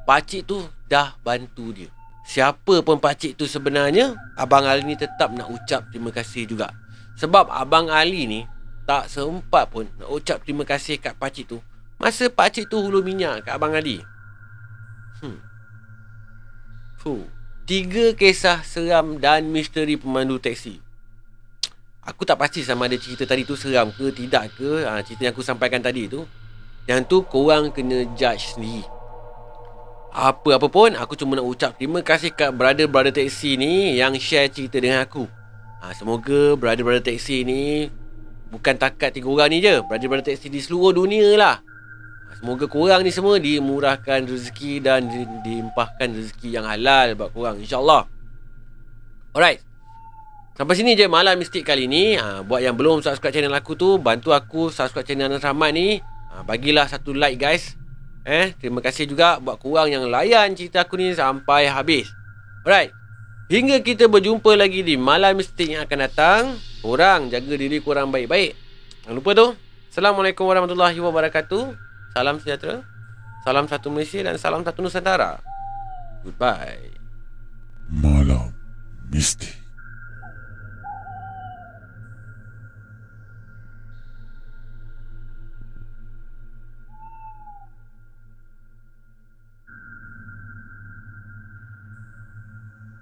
pakcik 0.04 0.44
tu 0.50 0.60
dah 0.92 1.16
bantu 1.24 1.72
dia. 1.72 1.90
Siapa 2.24 2.80
pun 2.88 3.04
pakcik 3.04 3.36
tu 3.36 3.44
sebenarnya 3.44 4.16
Abang 4.40 4.64
Ali 4.64 4.88
ni 4.88 4.96
tetap 4.96 5.36
nak 5.36 5.52
ucap 5.52 5.92
terima 5.92 6.10
kasih 6.10 6.48
juga. 6.48 6.72
Sebab 7.20 7.52
Abang 7.52 7.92
Ali 7.92 8.26
ni 8.26 8.42
Tak 8.88 9.12
sempat 9.12 9.68
pun 9.70 9.88
nak 10.00 10.08
ucap 10.08 10.40
terima 10.44 10.64
kasih 10.64 11.00
kat 11.04 11.20
pakcik 11.20 11.52
tu. 11.52 11.60
Masa 12.00 12.32
pakcik 12.32 12.72
tu 12.72 12.80
hulu 12.80 13.04
minyak 13.04 13.44
kat 13.44 13.54
Abang 13.60 13.76
Ali. 13.76 14.00
Hmm. 15.20 15.40
Fuh 17.04 17.28
Tiga 17.64 18.12
kisah 18.12 18.60
seram 18.60 19.24
dan 19.24 19.48
misteri 19.48 19.96
pemandu 19.96 20.36
teksi. 20.36 20.84
Aku 22.04 22.28
tak 22.28 22.36
pasti 22.36 22.60
sama 22.60 22.92
ada 22.92 23.00
cerita 23.00 23.24
tadi 23.24 23.48
tu 23.48 23.56
seram 23.56 23.88
ke 23.88 24.12
tidak 24.12 24.52
ke. 24.60 24.84
Ha, 24.84 25.00
Cerita 25.00 25.24
yang 25.24 25.32
aku 25.32 25.40
sampaikan 25.40 25.80
tadi 25.80 26.12
tu. 26.12 26.28
Yang 26.92 27.08
tu 27.08 27.18
korang 27.24 27.72
kena 27.72 28.04
judge 28.20 28.52
sendiri 28.52 28.84
apa-apa 30.14 30.70
pun 30.70 30.94
aku 30.94 31.18
cuma 31.18 31.34
nak 31.34 31.50
ucap 31.50 31.74
terima 31.74 32.06
kasih 32.06 32.30
kat 32.30 32.54
brother-brother 32.54 33.10
taxi 33.10 33.58
ni 33.58 33.98
yang 33.98 34.14
share 34.22 34.46
cerita 34.46 34.78
dengan 34.78 35.02
aku. 35.02 35.26
Ha, 35.82 35.90
semoga 35.98 36.54
brother-brother 36.54 37.02
taxi 37.02 37.42
ni 37.42 37.90
bukan 38.54 38.78
takat 38.78 39.18
tiga 39.18 39.26
orang 39.26 39.50
ni 39.50 39.66
je. 39.66 39.82
Brother-brother 39.82 40.30
taxi 40.30 40.54
di 40.54 40.62
seluruh 40.62 40.94
dunia 40.94 41.34
lah. 41.34 41.56
Ha, 42.30 42.38
semoga 42.38 42.70
korang 42.70 43.02
ni 43.02 43.10
semua 43.10 43.42
dimurahkan 43.42 44.30
rezeki 44.30 44.86
dan 44.86 45.10
di, 45.10 45.26
diimpahkan 45.42 46.14
rezeki 46.14 46.62
yang 46.62 46.70
halal 46.70 47.18
buat 47.18 47.34
korang. 47.34 47.58
InsyaAllah. 47.58 48.06
Alright. 49.34 49.66
Sampai 50.54 50.78
sini 50.78 50.94
je 50.94 51.10
malam 51.10 51.42
mistik 51.42 51.66
kali 51.66 51.90
ni. 51.90 52.14
Ha, 52.22 52.46
buat 52.46 52.62
yang 52.62 52.78
belum 52.78 53.02
subscribe 53.02 53.34
channel 53.34 53.58
aku 53.58 53.74
tu, 53.74 53.98
bantu 53.98 54.30
aku 54.30 54.70
subscribe 54.70 55.10
channel 55.10 55.34
Anas 55.34 55.42
Rahmat 55.42 55.74
ni. 55.74 55.98
Ha, 56.30 56.46
bagilah 56.46 56.86
satu 56.86 57.18
like 57.18 57.42
guys. 57.42 57.82
Eh, 58.24 58.56
terima 58.56 58.80
kasih 58.80 59.04
juga 59.04 59.36
buat 59.44 59.60
korang 59.60 59.92
yang 59.92 60.08
layan 60.08 60.56
cerita 60.56 60.88
aku 60.88 60.96
ni 60.96 61.12
sampai 61.12 61.68
habis. 61.68 62.08
Alright. 62.64 62.96
Hingga 63.52 63.84
kita 63.84 64.08
berjumpa 64.08 64.56
lagi 64.56 64.80
di 64.80 64.96
malam 64.96 65.36
mistik 65.36 65.76
yang 65.76 65.84
akan 65.84 66.00
datang, 66.08 66.42
korang 66.80 67.28
jaga 67.28 67.54
diri 67.60 67.84
korang 67.84 68.08
baik-baik. 68.08 68.56
Jangan 69.04 69.16
lupa 69.20 69.32
tu. 69.36 69.48
Assalamualaikum 69.92 70.48
warahmatullahi 70.48 70.96
wabarakatuh. 71.04 71.76
Salam 72.16 72.40
sejahtera. 72.40 72.82
Salam 73.44 73.68
satu 73.68 73.92
Malaysia 73.92 74.24
dan 74.24 74.40
salam 74.40 74.64
satu 74.64 74.80
Nusantara. 74.80 75.44
Goodbye. 76.24 76.96
Malam 77.92 78.56
mistik. 79.12 79.63